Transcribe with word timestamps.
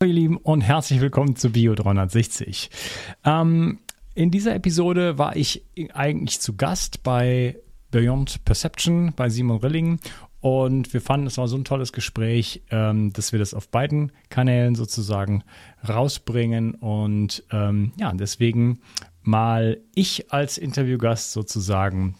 Hallo 0.00 0.10
ihr 0.10 0.14
Lieben 0.14 0.36
und 0.36 0.60
herzlich 0.60 1.00
willkommen 1.00 1.34
zu 1.34 1.50
Bio 1.50 1.74
360. 1.74 2.70
Ähm, 3.24 3.80
in 4.14 4.30
dieser 4.30 4.54
Episode 4.54 5.18
war 5.18 5.34
ich 5.34 5.64
eigentlich 5.92 6.38
zu 6.38 6.54
Gast 6.54 7.02
bei 7.02 7.56
Beyond 7.90 8.44
Perception 8.44 9.12
bei 9.16 9.28
Simon 9.28 9.56
Rilling. 9.56 9.98
Und 10.38 10.92
wir 10.92 11.00
fanden, 11.00 11.26
es 11.26 11.36
war 11.36 11.48
so 11.48 11.56
ein 11.56 11.64
tolles 11.64 11.92
Gespräch, 11.92 12.62
ähm, 12.70 13.12
dass 13.12 13.32
wir 13.32 13.40
das 13.40 13.54
auf 13.54 13.70
beiden 13.70 14.12
Kanälen 14.28 14.76
sozusagen 14.76 15.42
rausbringen. 15.88 16.76
Und 16.76 17.42
ähm, 17.50 17.90
ja, 17.98 18.12
deswegen 18.12 18.78
mal 19.22 19.80
ich 19.96 20.32
als 20.32 20.58
Interviewgast 20.58 21.32
sozusagen. 21.32 22.14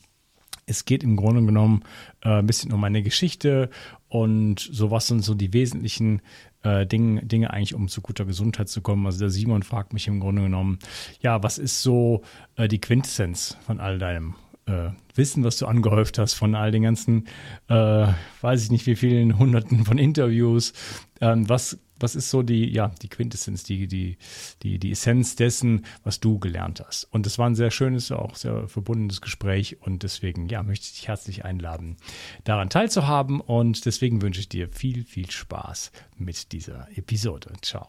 Es 0.66 0.84
geht 0.84 1.04
im 1.04 1.14
Grunde 1.14 1.46
genommen 1.46 1.84
äh, 2.24 2.40
ein 2.40 2.46
bisschen 2.46 2.72
um 2.72 2.80
meine 2.80 3.04
Geschichte 3.04 3.70
und 4.08 4.58
so 4.58 4.90
was 4.90 5.06
sind 5.06 5.22
so 5.22 5.34
die 5.34 5.52
wesentlichen 5.52 6.22
äh, 6.62 6.86
Dinge, 6.86 7.24
Dinge 7.24 7.52
eigentlich, 7.52 7.74
um 7.74 7.88
zu 7.88 8.00
guter 8.00 8.24
Gesundheit 8.24 8.68
zu 8.68 8.80
kommen. 8.80 9.06
Also 9.06 9.20
der 9.20 9.30
Simon 9.30 9.62
fragt 9.62 9.92
mich 9.92 10.06
im 10.06 10.20
Grunde 10.20 10.42
genommen, 10.42 10.78
ja, 11.20 11.42
was 11.42 11.58
ist 11.58 11.82
so 11.82 12.22
äh, 12.56 12.68
die 12.68 12.80
Quintessenz 12.80 13.56
von 13.66 13.80
all 13.80 13.98
deinem 13.98 14.34
äh, 14.66 14.90
Wissen, 15.14 15.44
was 15.44 15.58
du 15.58 15.66
angehäuft 15.66 16.18
hast, 16.18 16.34
von 16.34 16.54
all 16.54 16.70
den 16.70 16.82
ganzen, 16.82 17.26
äh, 17.68 18.06
weiß 18.40 18.64
ich 18.64 18.70
nicht 18.70 18.86
wie 18.86 18.96
vielen 18.96 19.38
Hunderten 19.38 19.84
von 19.84 19.98
Interviews. 19.98 20.72
Ähm, 21.20 21.48
was 21.48 21.78
was 22.00 22.14
ist 22.14 22.30
so 22.30 22.42
die, 22.42 22.72
ja, 22.72 22.92
die 23.02 23.08
Quintessenz, 23.08 23.64
die, 23.64 23.86
die, 23.86 24.16
die, 24.62 24.78
die 24.78 24.92
Essenz 24.92 25.36
dessen, 25.36 25.84
was 26.04 26.20
du 26.20 26.38
gelernt 26.38 26.82
hast? 26.86 27.04
Und 27.04 27.26
es 27.26 27.38
war 27.38 27.48
ein 27.48 27.54
sehr 27.54 27.70
schönes, 27.70 28.12
auch 28.12 28.34
sehr 28.34 28.68
verbundenes 28.68 29.20
Gespräch 29.20 29.80
und 29.80 30.02
deswegen, 30.02 30.48
ja, 30.48 30.62
möchte 30.62 30.86
ich 30.86 30.92
dich 30.92 31.08
herzlich 31.08 31.44
einladen, 31.44 31.96
daran 32.44 32.70
teilzuhaben 32.70 33.40
und 33.40 33.84
deswegen 33.86 34.22
wünsche 34.22 34.40
ich 34.40 34.48
dir 34.48 34.68
viel, 34.68 35.04
viel 35.04 35.30
Spaß 35.30 35.92
mit 36.16 36.52
dieser 36.52 36.88
Episode. 36.96 37.52
Ciao. 37.62 37.88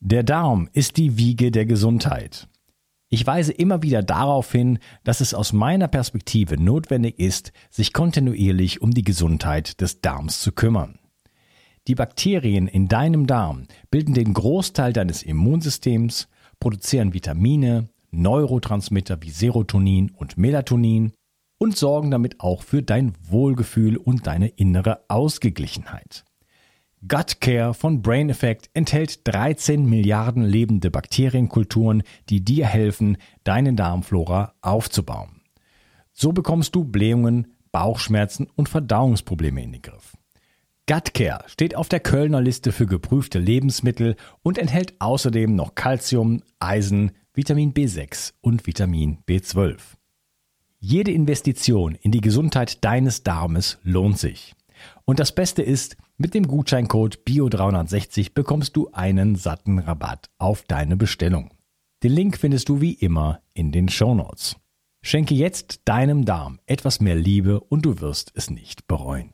Der 0.00 0.22
Darm 0.22 0.68
ist 0.72 0.96
die 0.96 1.16
Wiege 1.16 1.50
der 1.50 1.66
Gesundheit. 1.66 2.48
Ich 3.08 3.26
weise 3.26 3.52
immer 3.52 3.82
wieder 3.82 4.02
darauf 4.02 4.50
hin, 4.50 4.78
dass 5.04 5.20
es 5.20 5.34
aus 5.34 5.52
meiner 5.52 5.88
Perspektive 5.88 6.60
notwendig 6.60 7.18
ist, 7.18 7.52
sich 7.70 7.92
kontinuierlich 7.92 8.82
um 8.82 8.90
die 8.90 9.04
Gesundheit 9.04 9.80
des 9.80 10.00
Darms 10.00 10.40
zu 10.40 10.52
kümmern. 10.52 10.98
Die 11.86 11.94
Bakterien 11.94 12.66
in 12.66 12.88
deinem 12.88 13.26
Darm 13.26 13.66
bilden 13.90 14.14
den 14.14 14.32
Großteil 14.32 14.94
deines 14.94 15.22
Immunsystems, 15.22 16.28
produzieren 16.58 17.12
Vitamine, 17.12 17.90
Neurotransmitter 18.10 19.20
wie 19.20 19.30
Serotonin 19.30 20.10
und 20.10 20.38
Melatonin 20.38 21.12
und 21.58 21.76
sorgen 21.76 22.10
damit 22.10 22.40
auch 22.40 22.62
für 22.62 22.82
dein 22.82 23.12
Wohlgefühl 23.28 23.98
und 23.98 24.26
deine 24.26 24.48
innere 24.48 25.04
Ausgeglichenheit. 25.08 26.24
Gut 27.06 27.42
Care 27.42 27.74
von 27.74 28.00
Brain 28.00 28.30
Effect 28.30 28.70
enthält 28.72 29.28
13 29.28 29.84
Milliarden 29.84 30.42
lebende 30.42 30.90
Bakterienkulturen, 30.90 32.02
die 32.30 32.42
dir 32.42 32.66
helfen, 32.66 33.18
deine 33.42 33.74
Darmflora 33.74 34.54
aufzubauen. 34.62 35.42
So 36.12 36.32
bekommst 36.32 36.74
du 36.74 36.84
Blähungen, 36.84 37.48
Bauchschmerzen 37.72 38.48
und 38.56 38.70
Verdauungsprobleme 38.70 39.62
in 39.62 39.72
den 39.72 39.82
Griff. 39.82 40.16
Gutcare 40.86 41.44
steht 41.46 41.76
auf 41.76 41.88
der 41.88 42.00
Kölner 42.00 42.42
Liste 42.42 42.70
für 42.70 42.86
geprüfte 42.86 43.38
Lebensmittel 43.38 44.16
und 44.42 44.58
enthält 44.58 44.94
außerdem 45.00 45.54
noch 45.54 45.74
Calcium, 45.74 46.42
Eisen, 46.58 47.12
Vitamin 47.32 47.72
B6 47.72 48.34
und 48.42 48.66
Vitamin 48.66 49.18
B12. 49.26 49.78
Jede 50.80 51.10
Investition 51.10 51.94
in 51.94 52.12
die 52.12 52.20
Gesundheit 52.20 52.84
deines 52.84 53.22
Darmes 53.22 53.78
lohnt 53.82 54.18
sich. 54.18 54.54
Und 55.06 55.20
das 55.20 55.34
Beste 55.34 55.62
ist, 55.62 55.96
mit 56.18 56.34
dem 56.34 56.46
Gutscheincode 56.46 57.20
BIO360 57.26 58.34
bekommst 58.34 58.76
du 58.76 58.90
einen 58.92 59.36
satten 59.36 59.78
Rabatt 59.78 60.28
auf 60.36 60.64
deine 60.64 60.96
Bestellung. 60.96 61.50
Den 62.02 62.12
Link 62.12 62.36
findest 62.36 62.68
du 62.68 62.82
wie 62.82 62.92
immer 62.92 63.40
in 63.54 63.72
den 63.72 63.88
Show 63.88 64.14
Notes. 64.14 64.56
Schenke 65.00 65.34
jetzt 65.34 65.80
deinem 65.86 66.26
Darm 66.26 66.60
etwas 66.66 67.00
mehr 67.00 67.16
Liebe 67.16 67.60
und 67.60 67.86
du 67.86 68.00
wirst 68.00 68.32
es 68.34 68.50
nicht 68.50 68.86
bereuen. 68.86 69.33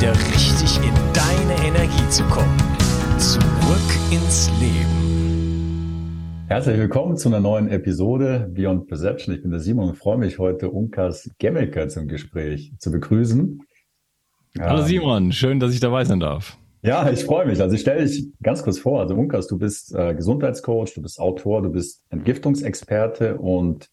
wieder 0.00 0.12
richtig 0.12 0.76
in 0.86 0.92
deine 1.14 1.54
Energie 1.66 2.08
zu 2.10 2.22
kommen. 2.24 2.58
Zurück 3.18 3.40
ins 4.10 4.50
Leben. 4.60 6.44
Herzlich 6.48 6.76
willkommen 6.76 7.16
zu 7.16 7.30
einer 7.30 7.40
neuen 7.40 7.70
Episode 7.70 8.50
Beyond 8.52 8.88
Perception. 8.88 9.34
Ich 9.34 9.40
bin 9.40 9.52
der 9.52 9.60
Simon 9.60 9.88
und 9.88 9.94
freue 9.96 10.18
mich 10.18 10.38
heute 10.38 10.68
Unkas 10.68 11.30
Gemmelker 11.38 11.88
zum 11.88 12.08
Gespräch 12.08 12.74
zu 12.78 12.90
begrüßen. 12.90 13.62
Hallo 14.60 14.82
Simon, 14.82 15.32
schön, 15.32 15.60
dass 15.60 15.72
ich 15.72 15.80
dabei 15.80 16.04
sein 16.04 16.20
darf. 16.20 16.58
Ja, 16.82 17.08
ich 17.08 17.24
freue 17.24 17.46
mich. 17.46 17.62
Also 17.62 17.74
ich 17.74 17.80
stelle 17.80 18.04
dich 18.04 18.28
ganz 18.42 18.62
kurz 18.62 18.78
vor. 18.78 19.00
Also 19.00 19.14
Unkas, 19.14 19.46
du 19.46 19.56
bist 19.56 19.94
äh, 19.94 20.14
Gesundheitscoach, 20.14 20.92
du 20.94 21.00
bist 21.00 21.18
Autor, 21.18 21.62
du 21.62 21.70
bist 21.70 22.04
Entgiftungsexperte 22.10 23.38
und 23.38 23.88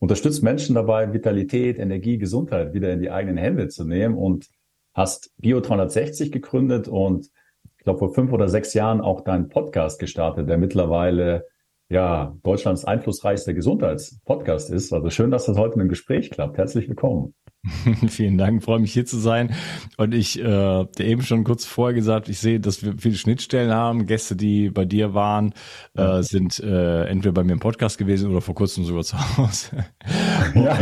unterstützt 0.00 0.42
Menschen 0.42 0.74
dabei, 0.74 1.12
Vitalität, 1.12 1.78
Energie, 1.78 2.18
Gesundheit 2.18 2.74
wieder 2.74 2.92
in 2.92 3.00
die 3.00 3.12
eigenen 3.12 3.36
Hände 3.36 3.68
zu 3.68 3.84
nehmen 3.84 4.16
und 4.16 4.48
hast 4.94 5.32
Bio 5.38 5.60
360 5.60 6.32
gegründet 6.32 6.88
und 6.88 7.30
ich 7.78 7.84
glaube 7.84 7.98
vor 7.98 8.14
fünf 8.14 8.32
oder 8.32 8.48
sechs 8.48 8.74
Jahren 8.74 9.00
auch 9.00 9.22
deinen 9.22 9.48
Podcast 9.48 9.98
gestartet, 9.98 10.48
der 10.48 10.58
mittlerweile 10.58 11.46
ja 11.88 12.36
Deutschlands 12.42 12.84
einflussreichster 12.84 13.54
Gesundheitspodcast 13.54 14.70
ist. 14.70 14.92
Also 14.92 15.10
schön, 15.10 15.30
dass 15.30 15.46
das 15.46 15.56
heute 15.56 15.74
in 15.74 15.80
einem 15.80 15.88
Gespräch 15.88 16.30
klappt. 16.30 16.58
Herzlich 16.58 16.88
willkommen. 16.88 17.34
Vielen 18.08 18.38
Dank, 18.38 18.62
freue 18.62 18.78
mich 18.78 18.92
hier 18.92 19.04
zu 19.04 19.18
sein. 19.18 19.54
Und 19.98 20.14
ich, 20.14 20.38
äh, 20.38 20.42
der 20.42 21.00
eben 21.06 21.22
schon 21.22 21.44
kurz 21.44 21.66
vorher 21.66 21.94
gesagt, 21.94 22.30
ich 22.30 22.38
sehe, 22.38 22.58
dass 22.58 22.82
wir 22.82 22.94
viele 22.96 23.16
Schnittstellen 23.16 23.70
haben. 23.70 24.06
Gäste, 24.06 24.34
die 24.34 24.70
bei 24.70 24.86
dir 24.86 25.12
waren, 25.12 25.52
äh, 25.94 26.22
sind 26.22 26.58
äh, 26.60 27.04
entweder 27.04 27.32
bei 27.32 27.44
mir 27.44 27.52
im 27.52 27.60
Podcast 27.60 27.98
gewesen 27.98 28.30
oder 28.30 28.40
vor 28.40 28.54
kurzem 28.54 28.84
sogar 28.84 29.04
zu 29.04 29.16
Hause. 29.36 29.84
Ja. 30.54 30.78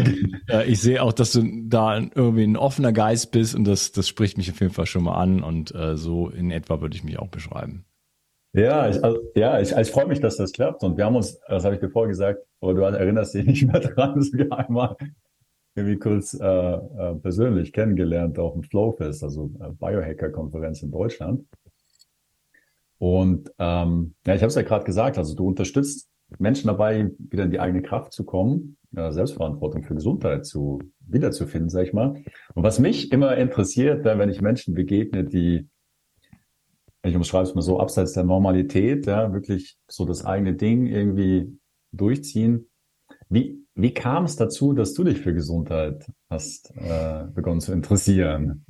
äh, 0.48 0.66
ich 0.66 0.80
sehe 0.80 1.02
auch, 1.02 1.12
dass 1.12 1.32
du 1.32 1.42
da 1.66 1.98
irgendwie 1.98 2.44
ein 2.44 2.56
offener 2.56 2.92
Geist 2.92 3.32
bist 3.32 3.54
und 3.54 3.64
das, 3.64 3.92
das 3.92 4.08
spricht 4.08 4.38
mich 4.38 4.50
auf 4.50 4.60
jeden 4.60 4.72
Fall 4.72 4.86
schon 4.86 5.02
mal 5.02 5.16
an. 5.16 5.42
Und 5.42 5.74
äh, 5.74 5.96
so 5.96 6.28
in 6.28 6.50
etwa 6.50 6.80
würde 6.80 6.96
ich 6.96 7.04
mich 7.04 7.18
auch 7.18 7.28
beschreiben. 7.28 7.84
Ja, 8.54 8.88
ich, 8.88 9.02
also, 9.04 9.18
ja, 9.34 9.60
ich, 9.60 9.72
ich 9.72 9.90
freue 9.90 10.06
mich, 10.06 10.20
dass 10.20 10.36
das 10.36 10.52
klappt. 10.52 10.82
Und 10.82 10.96
wir 10.96 11.04
haben 11.04 11.16
uns, 11.16 11.38
das 11.48 11.64
habe 11.64 11.74
ich 11.74 11.80
dir 11.80 11.90
vorher 11.90 12.08
gesagt, 12.08 12.40
aber 12.60 12.74
du 12.74 12.80
erinnerst 12.80 13.34
dich 13.34 13.44
nicht 13.46 13.66
mehr 13.66 13.80
dran, 13.80 14.14
dass 14.16 14.32
wir 14.32 14.50
einmal 14.52 14.96
irgendwie 15.78 15.98
kurz 15.98 16.34
äh, 16.34 16.44
äh, 16.44 17.14
persönlich 17.16 17.72
kennengelernt 17.72 18.38
auf 18.38 18.52
dem 18.54 18.62
Flowfest, 18.62 19.22
also 19.22 19.50
äh, 19.60 19.70
Biohacker-Konferenz 19.70 20.82
in 20.82 20.90
Deutschland. 20.90 21.44
Und 22.98 23.50
ähm, 23.58 24.14
ja, 24.26 24.34
ich 24.34 24.42
habe 24.42 24.48
es 24.48 24.56
ja 24.56 24.62
gerade 24.62 24.84
gesagt, 24.84 25.18
also 25.18 25.34
du 25.34 25.46
unterstützt 25.46 26.08
Menschen 26.38 26.66
dabei, 26.66 27.10
wieder 27.18 27.44
in 27.44 27.50
die 27.50 27.60
eigene 27.60 27.82
Kraft 27.82 28.12
zu 28.12 28.24
kommen, 28.24 28.76
äh, 28.94 29.12
Selbstverantwortung 29.12 29.82
für 29.82 29.94
Gesundheit 29.94 30.44
zu 30.44 30.80
wiederzufinden, 31.00 31.70
sag 31.70 31.86
ich 31.86 31.92
mal. 31.92 32.22
Und 32.54 32.62
was 32.62 32.78
mich 32.78 33.12
immer 33.12 33.36
interessiert, 33.36 34.04
wenn 34.04 34.28
ich 34.28 34.42
Menschen 34.42 34.74
begegne, 34.74 35.24
die, 35.24 35.68
ich 37.02 37.16
umschreibe 37.16 37.44
es 37.44 37.54
mal 37.54 37.62
so, 37.62 37.80
abseits 37.80 38.12
der 38.12 38.24
Normalität, 38.24 39.06
ja, 39.06 39.32
wirklich 39.32 39.78
so 39.88 40.04
das 40.04 40.24
eigene 40.24 40.54
Ding 40.54 40.86
irgendwie 40.86 41.58
durchziehen. 41.92 42.67
Wie, 43.30 43.64
wie 43.74 43.92
kam 43.92 44.24
es 44.24 44.36
dazu, 44.36 44.72
dass 44.72 44.94
du 44.94 45.04
dich 45.04 45.18
für 45.18 45.34
Gesundheit 45.34 46.06
hast 46.30 46.72
äh, 46.76 47.24
begonnen 47.34 47.60
zu 47.60 47.72
interessieren? 47.72 48.64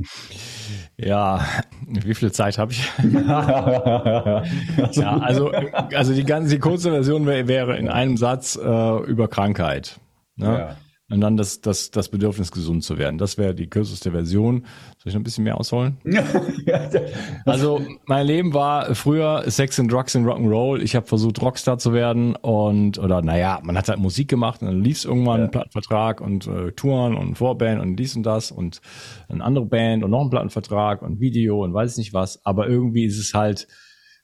Ja, 0.97 1.45
wie 1.87 2.15
viel 2.15 2.33
Zeit 2.33 2.59
habe 2.59 2.73
ich? 2.73 2.91
ja, 4.97 5.19
also, 5.19 5.51
also 5.51 6.13
die 6.13 6.25
ganze 6.25 6.51
die 6.51 6.59
kurze 6.59 6.91
Version 6.91 7.27
wäre 7.27 7.77
in 7.79 7.89
einem 7.89 8.17
Satz 8.17 8.57
äh, 8.57 9.03
über 9.05 9.29
Krankheit. 9.29 10.01
Ne? 10.37 10.47
Ja. 10.47 10.77
Und 11.11 11.23
dann 11.23 11.39
das, 11.39 11.63
das, 11.63 11.91
das 11.91 12.11
Bedürfnis, 12.11 12.53
gesund 12.53 12.85
zu 12.85 12.99
werden. 12.99 13.17
Das 13.17 13.39
wäre 13.39 13.55
die 13.55 13.67
kürzeste 13.67 14.11
Version. 14.11 14.67
Soll 14.99 15.09
ich 15.09 15.15
noch 15.15 15.21
ein 15.21 15.25
bisschen 15.25 15.45
mehr 15.45 15.59
ausholen? 15.59 15.97
also 17.47 17.81
mein 18.05 18.27
Leben 18.27 18.53
war 18.53 18.95
früher 18.95 19.43
Sex 19.47 19.81
and 19.81 19.91
Drugs 19.91 20.15
and 20.15 20.27
Rock'n'Roll. 20.27 20.83
Ich 20.83 20.95
habe 20.95 21.07
versucht, 21.07 21.41
Rockstar 21.41 21.79
zu 21.79 21.95
werden 21.95 22.37
und 22.37 22.99
oder 22.99 23.23
naja, 23.23 23.59
man 23.63 23.79
hat 23.79 23.89
halt 23.89 23.99
Musik 23.99 24.29
gemacht 24.29 24.61
und 24.61 24.69
dann 24.69 24.83
lief 24.83 24.99
es 24.99 25.05
irgendwann 25.07 25.39
ja. 25.39 25.43
einen 25.45 25.51
Plattenvertrag 25.51 26.21
und 26.21 26.47
äh, 26.47 26.73
Touren 26.73 27.17
und 27.17 27.37
Vorband 27.37 27.81
und 27.81 27.97
dies 27.97 28.15
und 28.15 28.25
das 28.25 28.51
und 28.51 28.83
eine 29.31 29.43
andere 29.43 29.65
Band 29.65 30.05
und 30.05 30.11
noch 30.11 30.23
ein 30.23 30.31
Plattenvertrag 30.31 31.01
und 31.01 31.21
Video 31.21 31.65
und 31.65 31.73
weiß 31.73 31.97
nicht 31.97 32.13
was. 32.13 32.45
Aber 32.45 32.69
irgendwie 32.69 33.07
ist 33.07 33.19
es 33.19 33.33
halt 33.33 33.67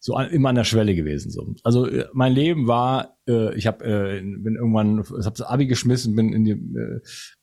so 0.05 0.19
immer 0.19 0.51
an 0.51 0.55
der 0.55 0.65
Schwelle 0.65 0.95
gewesen. 0.95 1.31
So. 1.31 1.55
Also 1.63 1.87
äh, 1.87 2.07
mein 2.13 2.35
Leben 2.35 2.69
war, 2.69 3.17
äh, 3.27 3.55
ich 3.55 3.67
habe 3.67 3.87
äh, 3.87 4.21
bin 4.21 4.55
irgendwann, 4.55 5.01
ich 5.01 5.25
habe 5.25 5.35
das 5.35 5.41
Abi 5.41 5.67
geschmissen, 5.67 6.15
bin 6.15 6.35
in 6.35 6.45
die, 6.45 6.51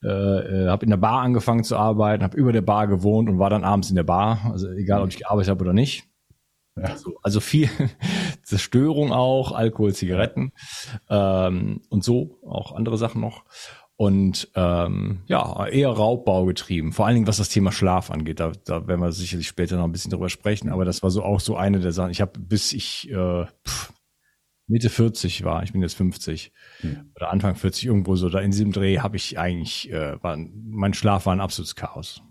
äh, 0.04 0.08
äh, 0.08 0.68
habe 0.68 0.86
in 0.86 0.92
der 0.92 0.98
Bar 0.98 1.24
angefangen 1.24 1.64
zu 1.64 1.76
arbeiten, 1.76 2.24
habe 2.24 2.38
über 2.38 2.52
der 2.52 2.62
Bar 2.62 2.86
gewohnt 2.86 3.30
und 3.32 3.40
war 3.40 3.50
dann 3.50 3.64
abends 3.64 3.90
in 3.90 3.96
der 3.96 4.04
Bar. 4.04 4.52
Also 4.52 4.70
egal, 4.74 5.02
ob 5.02 5.10
ich 5.10 5.18
gearbeitet 5.18 5.50
habe 5.50 5.64
oder 5.64 5.74
nicht. 5.74 6.04
Ja. 6.76 6.84
Also, 6.84 7.18
also 7.24 7.40
viel 7.40 7.68
Zerstörung 8.44 9.12
auch, 9.12 9.54
Alkohol, 9.54 9.96
Zigaretten 9.96 10.52
ähm, 11.10 11.82
und 11.90 12.04
so, 12.04 12.38
auch 12.46 12.76
andere 12.76 13.00
Sachen 13.00 13.22
noch. 13.22 13.44
Und 14.02 14.48
ähm, 14.56 15.20
ja, 15.28 15.68
eher 15.68 15.90
Raubbau 15.90 16.46
getrieben, 16.46 16.92
vor 16.92 17.06
allen 17.06 17.14
Dingen 17.14 17.28
was 17.28 17.38
das 17.38 17.50
Thema 17.50 17.72
Schlaf 17.72 18.10
angeht. 18.10 18.40
Da, 18.40 18.52
da 18.66 18.88
werden 18.88 19.00
wir 19.00 19.12
sicherlich 19.12 19.48
später 19.48 19.78
noch 19.78 19.84
ein 19.84 19.92
bisschen 19.92 20.10
drüber 20.10 20.28
sprechen, 20.28 20.70
aber 20.70 20.86
das 20.86 21.04
war 21.04 21.12
so 21.12 21.22
auch 21.22 21.40
so 21.40 21.56
eine 21.56 21.80
der 21.80 21.92
Sachen. 21.92 22.10
Ich 22.10 22.20
habe 22.20 22.40
bis 22.40 22.74
ich 22.74 23.12
äh, 23.12 23.46
pff, 23.46 23.94
Mitte 24.66 24.90
40 24.90 25.44
war, 25.44 25.62
ich 25.62 25.72
bin 25.72 25.84
jetzt 25.84 25.94
50 25.94 26.52
hm. 26.80 27.12
oder 27.16 27.30
Anfang 27.30 27.54
40 27.54 27.86
irgendwo 27.86 28.16
so, 28.16 28.30
da 28.30 28.40
in 28.40 28.50
diesem 28.50 28.72
Dreh 28.72 28.98
habe 28.98 29.18
ich 29.18 29.38
eigentlich, 29.38 29.92
äh, 29.92 30.16
war, 30.24 30.36
mein 30.36 30.96
Schlaf 30.96 31.28
war 31.28 31.34
ein 31.34 31.40
absolutes 31.40 31.76
Chaos. 31.76 32.24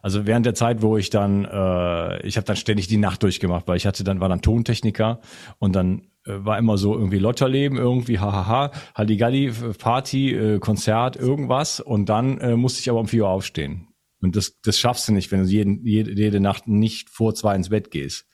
Also 0.00 0.26
während 0.26 0.46
der 0.46 0.54
Zeit, 0.54 0.82
wo 0.82 0.96
ich 0.96 1.10
dann, 1.10 1.44
äh, 1.44 2.26
ich 2.26 2.36
habe 2.36 2.44
dann 2.44 2.56
ständig 2.56 2.88
die 2.88 2.96
Nacht 2.96 3.22
durchgemacht, 3.22 3.68
weil 3.68 3.76
ich 3.76 3.86
hatte 3.86 4.04
dann, 4.04 4.20
war 4.20 4.28
dann 4.28 4.42
Tontechniker 4.42 5.20
und 5.58 5.74
dann 5.74 6.02
war 6.24 6.58
immer 6.58 6.78
so 6.78 6.94
irgendwie 6.94 7.18
Lotterleben, 7.18 7.78
irgendwie 7.78 8.18
hahaha, 8.18 8.70
Halligalli, 8.94 9.52
Party, 9.78 10.32
äh, 10.34 10.58
Konzert, 10.58 11.16
irgendwas 11.16 11.80
und 11.80 12.08
dann 12.08 12.38
äh, 12.38 12.56
musste 12.56 12.80
ich 12.80 12.90
aber 12.90 13.00
um 13.00 13.08
vier 13.08 13.24
Uhr 13.24 13.30
aufstehen. 13.30 13.88
Und 14.20 14.36
das, 14.36 14.60
das 14.62 14.78
schaffst 14.78 15.08
du 15.08 15.12
nicht, 15.12 15.32
wenn 15.32 15.42
du 15.42 15.48
jeden, 15.48 15.84
jede, 15.84 16.12
jede 16.12 16.40
Nacht 16.40 16.68
nicht 16.68 17.10
vor 17.10 17.34
zwei 17.34 17.56
ins 17.56 17.70
Bett 17.70 17.90
gehst. 17.90 18.26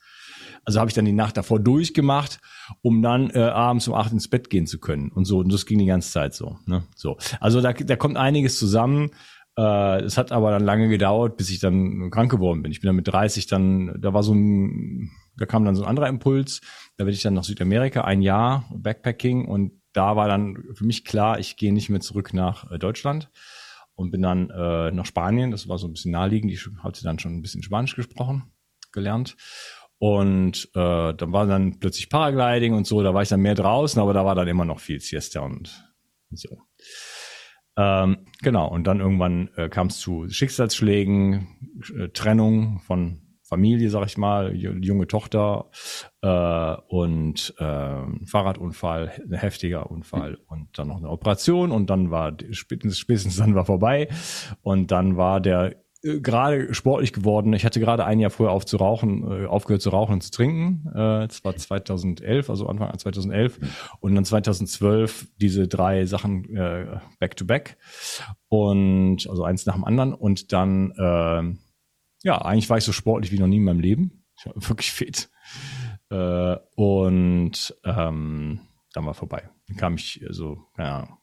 Also 0.65 0.81
habe 0.81 0.91
ich 0.91 0.95
dann 0.95 1.07
die 1.07 1.13
Nacht 1.13 1.39
davor 1.39 1.61
durchgemacht, 1.61 2.41
um 2.83 3.01
dann 3.01 3.31
äh, 3.31 3.39
abends 3.39 3.89
um 3.89 3.95
acht 3.95 4.13
ins 4.13 4.29
Bett 4.29 4.51
gehen 4.51 4.67
zu 4.67 4.79
können 4.79 5.11
und 5.11 5.25
so. 5.25 5.39
Und 5.39 5.51
das 5.51 5.65
ging 5.65 5.79
die 5.79 5.87
ganze 5.87 6.11
Zeit 6.11 6.35
so. 6.35 6.59
Ne? 6.67 6.85
So, 6.95 7.17
also 7.41 7.63
da, 7.63 7.73
da 7.73 7.97
kommt 7.97 8.19
einiges 8.19 8.59
zusammen. 8.59 9.11
Äh, 9.59 10.03
es 10.05 10.17
hat 10.17 10.31
aber 10.31 10.53
dann 10.53 10.63
lange 10.63 10.89
gedauert, 10.89 11.37
bis 11.37 11.51
ich 11.51 11.59
dann 11.59 12.11
krank 12.13 12.31
geworden 12.31 12.63
bin. 12.63 12.71
Ich 12.71 12.81
bin 12.81 12.87
dann 12.87 12.97
mit 12.97 13.09
30 13.09 13.49
dann, 13.49 14.01
da 14.01 14.15
war 14.15 14.23
so 14.23 14.33
ein, 14.33 15.11
da 15.37 15.47
kam 15.47 15.65
dann 15.65 15.75
so 15.75 15.83
ein 15.83 15.89
anderer 15.89 16.09
Impuls. 16.09 16.61
Da 16.97 17.05
bin 17.05 17.13
ich 17.13 17.23
dann 17.23 17.35
nach 17.35 17.43
Südamerika, 17.43 18.03
ein 18.03 18.23
Jahr 18.23 18.71
Backpacking 18.73 19.47
und 19.47 19.73
da 19.93 20.15
war 20.15 20.29
dann 20.29 20.63
für 20.75 20.85
mich 20.85 21.05
klar, 21.05 21.41
ich 21.41 21.57
gehe 21.57 21.73
nicht 21.73 21.89
mehr 21.89 21.99
zurück 21.99 22.33
nach 22.33 22.71
äh, 22.71 22.79
Deutschland 22.79 23.31
und 23.97 24.13
bin 24.13 24.23
dann 24.23 24.49
äh, 24.51 24.93
nach 24.93 25.07
Spanien. 25.07 25.51
Das 25.51 25.69
war 25.69 25.79
so 25.79 25.89
ein 25.89 25.93
bisschen 25.93 26.13
naheliegend. 26.13 26.53
Ich 26.53 26.69
hatte 26.85 27.03
dann 27.03 27.19
schon 27.19 27.35
ein 27.35 27.43
bisschen 27.43 27.65
Spanisch 27.65 27.97
gesprochen, 27.97 28.53
gelernt. 28.93 29.37
Und 29.99 30.69
äh, 30.75 31.15
dann 31.15 31.33
war 31.33 31.47
dann 31.47 31.81
plötzlich 31.81 32.09
Paragliding 32.09 32.75
und 32.75 32.87
so, 32.87 33.03
da 33.03 33.13
war 33.13 33.23
ich 33.23 33.29
dann 33.29 33.41
mehr 33.41 33.57
draußen, 33.57 34.01
aber 34.01 34.13
da 34.13 34.25
war 34.25 34.37
dann 34.37 34.47
immer 34.47 34.65
noch 34.65 34.79
viel 34.79 35.01
Siesta 35.01 35.41
und 35.41 35.85
so. 36.31 36.63
Ähm, 37.81 38.27
genau, 38.43 38.69
und 38.69 38.89
dann 38.89 38.99
irgendwann 38.99 39.51
äh, 39.57 39.69
kam 39.69 39.87
es 39.87 39.99
zu 39.99 40.29
Schicksalsschlägen, 40.29 41.47
äh, 41.97 42.09
Trennung 42.09 42.81
von 42.81 43.21
Familie, 43.45 43.89
sag 43.89 44.05
ich 44.07 44.19
mal, 44.19 44.55
junge 44.55 45.07
Tochter 45.07 45.71
äh, 46.21 46.77
und 46.89 47.55
äh, 47.59 48.27
Fahrradunfall, 48.27 49.13
ein 49.25 49.33
heftiger 49.33 49.91
Unfall 49.91 50.39
und 50.49 50.79
dann 50.79 50.89
noch 50.89 50.99
eine 50.99 51.09
Operation 51.09 51.71
und 51.71 51.89
dann 51.89 52.11
war 52.11 52.37
spätestens, 52.51 52.99
spätestens 52.99 53.37
dann 53.37 53.55
war 53.55 53.65
vorbei. 53.65 54.09
Und 54.61 54.91
dann 54.91 55.17
war 55.17 55.41
der 55.41 55.77
gerade 56.03 56.73
sportlich 56.75 57.13
geworden. 57.13 57.53
Ich 57.53 57.65
hatte 57.65 57.81
gerade 57.81 58.05
ein 58.05 58.21
Jahr 58.21 58.31
früher 58.31 58.51
auf 58.51 58.65
zu 58.65 58.77
rauchen, 58.77 59.25
äh, 59.25 59.47
aufgehört 59.47 59.83
zu 59.83 59.91
rauchen 59.91 60.15
und 60.15 60.21
zu 60.23 60.31
trinken. 60.31 60.87
Äh, 60.91 61.27
das 61.27 61.45
war 61.45 61.57
2011, 61.57 62.51
also 62.51 62.67
Anfang 62.69 62.97
2011. 62.97 63.59
Und 64.01 64.15
dann 64.15 64.25
2012 64.25 65.29
diese 65.41 65.67
drei 65.67 66.07
Sachen 66.07 66.55
äh, 66.55 67.01
back 67.19 67.37
to 67.37 67.45
back. 67.45 67.79
Und 68.49 69.29
also 69.29 69.43
eins 69.45 69.67
nach 69.67 69.75
dem 69.75 69.85
anderen. 69.85 70.15
Und 70.15 70.53
dann, 70.53 70.93
äh, 70.93 71.57
ja, 72.23 72.39
eigentlich 72.43 72.71
war 72.71 72.79
ich 72.79 72.85
so 72.85 72.93
sportlich 72.93 73.33
wie 73.33 73.39
noch 73.39 73.49
nie 73.49 73.57
in 73.57 73.65
meinem 73.65 73.81
Leben. 73.81 74.25
Ich 74.39 74.47
war 74.47 74.55
wirklich 74.69 74.93
fit. 74.93 75.31
Äh, 76.11 76.57
und 76.77 77.77
ähm, 77.85 78.61
dann 78.93 79.07
war 79.07 79.15
vorbei. 79.15 79.51
Dann 79.67 79.77
kam 79.77 79.97
ich 79.97 80.25
so, 80.31 80.65
ja, 80.79 81.18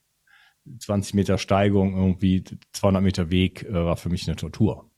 20 0.79 1.13
Meter 1.13 1.37
Steigung, 1.37 1.95
irgendwie 1.95 2.43
200 2.73 3.03
Meter 3.03 3.29
Weg, 3.29 3.63
äh, 3.63 3.73
war 3.73 3.97
für 3.97 4.09
mich 4.09 4.27
eine 4.27 4.35
Tortur. 4.35 4.89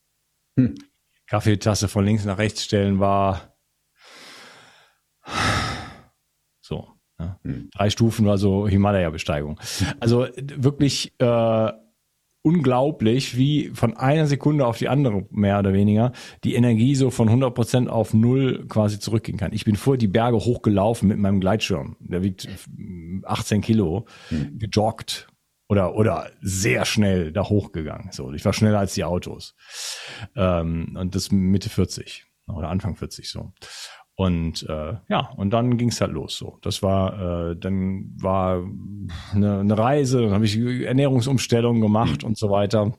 Hm. 0.57 0.75
Kaffeetasse 1.27 1.87
von 1.87 2.05
links 2.05 2.25
nach 2.25 2.37
rechts 2.37 2.63
stellen 2.63 2.99
war 2.99 3.57
so. 6.61 6.87
Ja. 7.19 7.39
Hm. 7.43 7.69
Drei 7.73 7.89
Stufen 7.89 8.25
war 8.25 8.37
so 8.37 8.67
Himalaya-Besteigung. 8.67 9.59
Also 9.99 10.27
wirklich 10.37 11.13
äh, 11.19 11.71
unglaublich, 12.43 13.37
wie 13.37 13.71
von 13.73 13.97
einer 13.97 14.27
Sekunde 14.27 14.65
auf 14.65 14.77
die 14.77 14.87
andere, 14.87 15.25
mehr 15.31 15.59
oder 15.59 15.73
weniger, 15.73 16.11
die 16.43 16.55
Energie 16.55 16.95
so 16.95 17.09
von 17.09 17.27
100 17.27 17.53
Prozent 17.53 17.89
auf 17.89 18.13
null 18.13 18.65
quasi 18.67 18.99
zurückgehen 18.99 19.37
kann. 19.37 19.51
Ich 19.51 19.65
bin 19.65 19.75
vorher 19.75 19.97
die 19.97 20.07
Berge 20.07 20.37
hochgelaufen 20.37 21.07
mit 21.07 21.17
meinem 21.17 21.39
Gleitschirm. 21.39 21.97
Der 21.99 22.23
wiegt 22.23 22.47
18 23.23 23.61
Kilo, 23.61 24.05
hm. 24.29 24.59
gejoggt 24.59 25.27
oder 25.69 25.95
oder 25.95 26.31
sehr 26.41 26.85
schnell 26.85 27.31
da 27.31 27.43
hochgegangen. 27.43 28.11
So, 28.11 28.31
ich 28.31 28.45
war 28.45 28.53
schneller 28.53 28.79
als 28.79 28.93
die 28.93 29.03
Autos. 29.03 29.55
Ähm, 30.35 30.95
und 30.97 31.15
das 31.15 31.31
Mitte 31.31 31.69
40 31.69 32.25
oder 32.47 32.69
Anfang 32.69 32.95
40 32.95 33.29
so. 33.29 33.51
Und 34.15 34.67
äh, 34.67 34.95
ja, 35.09 35.29
und 35.37 35.51
dann 35.51 35.77
ging's 35.77 36.01
halt 36.01 36.11
los 36.11 36.37
so. 36.37 36.57
Das 36.63 36.81
war, 36.81 37.51
äh, 37.51 37.55
dann 37.55 38.15
war 38.19 38.63
eine, 39.31 39.59
eine 39.59 39.77
Reise, 39.77 40.21
dann 40.21 40.33
habe 40.33 40.45
ich 40.45 40.57
Ernährungsumstellungen 40.57 41.81
gemacht 41.81 42.23
mhm. 42.23 42.29
und 42.29 42.37
so 42.37 42.49
weiter. 42.49 42.93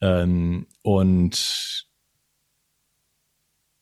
Ähm, 0.00 0.66
und 0.82 1.89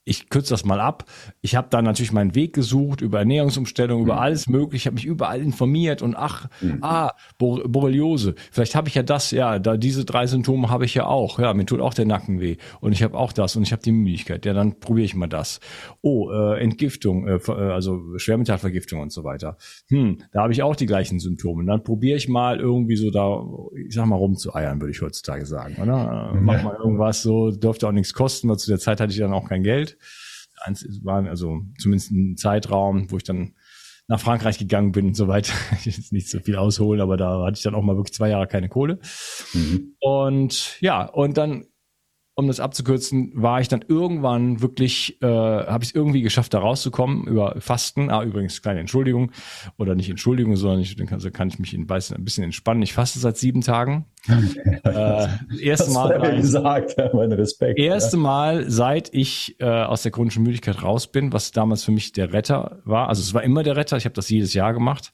ich 0.08 0.30
kürze 0.30 0.54
das 0.54 0.64
mal 0.64 0.80
ab. 0.80 1.04
Ich 1.42 1.54
habe 1.54 1.68
da 1.70 1.82
natürlich 1.82 2.12
meinen 2.12 2.34
Weg 2.34 2.54
gesucht 2.54 3.02
über 3.02 3.18
Ernährungsumstellung, 3.18 4.02
über 4.02 4.14
mhm. 4.14 4.20
alles 4.20 4.48
mögliche. 4.48 4.76
Ich 4.82 4.86
habe 4.86 4.94
mich 4.94 5.04
überall 5.04 5.40
informiert 5.40 6.00
und 6.02 6.16
ach, 6.16 6.48
mhm. 6.60 6.78
ah, 6.80 7.12
Bor 7.36 7.62
Borreliose. 7.68 8.34
Vielleicht 8.50 8.74
habe 8.74 8.88
ich 8.88 8.94
ja 8.94 9.02
das, 9.02 9.30
ja, 9.30 9.58
da 9.58 9.76
diese 9.76 10.04
drei 10.04 10.26
Symptome 10.26 10.70
habe 10.70 10.86
ich 10.86 10.94
ja 10.94 11.06
auch. 11.06 11.38
Ja, 11.38 11.52
mir 11.52 11.66
tut 11.66 11.80
auch 11.80 11.94
der 11.94 12.06
Nacken 12.06 12.40
weh 12.40 12.56
und 12.80 12.92
ich 12.92 13.02
habe 13.02 13.18
auch 13.18 13.32
das 13.32 13.54
und 13.56 13.64
ich 13.64 13.72
habe 13.72 13.82
die 13.82 13.92
Müdigkeit. 13.92 14.46
Ja, 14.46 14.54
dann 14.54 14.80
probiere 14.80 15.04
ich 15.04 15.14
mal 15.14 15.26
das. 15.26 15.60
Oh, 16.00 16.30
äh, 16.30 16.60
Entgiftung, 16.62 17.28
äh, 17.28 17.36
äh, 17.36 17.52
also 17.52 18.16
Schwermetallvergiftung 18.16 19.00
und 19.00 19.12
so 19.12 19.24
weiter. 19.24 19.58
Hm, 19.90 20.18
da 20.32 20.42
habe 20.42 20.52
ich 20.52 20.62
auch 20.62 20.76
die 20.76 20.86
gleichen 20.86 21.20
Symptome. 21.20 21.64
Dann 21.66 21.84
probiere 21.84 22.16
ich 22.16 22.28
mal 22.28 22.60
irgendwie 22.60 22.96
so 22.96 23.10
da, 23.10 23.44
ich 23.86 23.94
sag 23.94 24.06
mal 24.06 24.16
rumzueiern, 24.16 24.80
würde 24.80 24.92
ich 24.92 25.02
heutzutage 25.02 25.44
sagen, 25.44 25.76
oder? 25.82 26.32
Äh, 26.34 26.40
mach 26.40 26.62
mal 26.62 26.76
irgendwas 26.76 27.22
so, 27.22 27.50
dürfte 27.50 27.86
auch 27.86 27.92
nichts 27.92 28.14
kosten, 28.14 28.48
weil 28.48 28.56
zu 28.56 28.70
der 28.70 28.78
Zeit 28.78 29.00
hatte 29.00 29.12
ich 29.12 29.18
dann 29.18 29.34
auch 29.34 29.48
kein 29.48 29.62
Geld. 29.62 29.97
Eins 30.60 30.86
war 31.04 31.24
also 31.26 31.60
zumindest 31.78 32.10
ein 32.10 32.36
Zeitraum, 32.36 33.10
wo 33.10 33.16
ich 33.16 33.24
dann 33.24 33.54
nach 34.08 34.20
Frankreich 34.20 34.58
gegangen 34.58 34.92
bin 34.92 35.08
und 35.08 35.14
so 35.14 35.28
weiter. 35.28 35.52
Ich 35.84 35.96
jetzt 35.96 36.12
nicht 36.12 36.28
so 36.28 36.40
viel 36.40 36.56
ausholen, 36.56 37.00
aber 37.00 37.16
da 37.16 37.44
hatte 37.44 37.58
ich 37.58 37.62
dann 37.62 37.74
auch 37.74 37.82
mal 37.82 37.96
wirklich 37.96 38.14
zwei 38.14 38.30
Jahre 38.30 38.46
keine 38.46 38.68
Kohle. 38.68 38.98
Mhm. 39.52 39.94
Und 40.00 40.80
ja, 40.80 41.04
und 41.04 41.36
dann 41.36 41.66
um 42.38 42.46
das 42.46 42.60
abzukürzen, 42.60 43.32
war 43.34 43.60
ich 43.60 43.66
dann 43.66 43.84
irgendwann 43.88 44.62
wirklich, 44.62 45.20
äh, 45.22 45.26
habe 45.26 45.82
ich 45.82 45.90
es 45.90 45.94
irgendwie 45.94 46.22
geschafft, 46.22 46.54
da 46.54 46.60
rauszukommen 46.60 47.26
über 47.26 47.56
Fasten. 47.58 48.10
Ah, 48.10 48.22
übrigens, 48.22 48.62
kleine 48.62 48.78
Entschuldigung. 48.78 49.32
Oder 49.76 49.96
nicht 49.96 50.08
Entschuldigung, 50.08 50.54
sondern 50.54 50.78
ich, 50.78 50.94
dann 50.94 51.08
kann, 51.08 51.18
so 51.18 51.32
kann 51.32 51.48
ich 51.48 51.58
mich 51.58 51.74
in, 51.74 51.90
ein 51.90 52.24
bisschen 52.24 52.44
entspannen. 52.44 52.84
Ich 52.84 52.92
faste 52.92 53.18
seit 53.18 53.38
sieben 53.38 53.62
Tagen. 53.62 54.06
äh, 54.28 55.26
erste 55.60 55.90
Mal. 55.90 56.20
Seit, 56.20 56.36
gesagt, 56.36 56.94
ja, 56.96 57.10
mein 57.12 57.32
Respekt. 57.32 57.76
Erste 57.76 58.16
ja. 58.16 58.22
Mal, 58.22 58.70
seit 58.70 59.12
ich 59.12 59.56
äh, 59.58 59.64
aus 59.64 60.02
der 60.02 60.12
chronischen 60.12 60.44
Müdigkeit 60.44 60.80
raus 60.80 61.08
bin, 61.08 61.32
was 61.32 61.50
damals 61.50 61.82
für 61.82 61.90
mich 61.90 62.12
der 62.12 62.32
Retter 62.32 62.78
war. 62.84 63.08
Also 63.08 63.20
es 63.20 63.34
war 63.34 63.42
immer 63.42 63.64
der 63.64 63.74
Retter. 63.74 63.96
Ich 63.96 64.04
habe 64.04 64.14
das 64.14 64.30
jedes 64.30 64.54
Jahr 64.54 64.72
gemacht. 64.74 65.12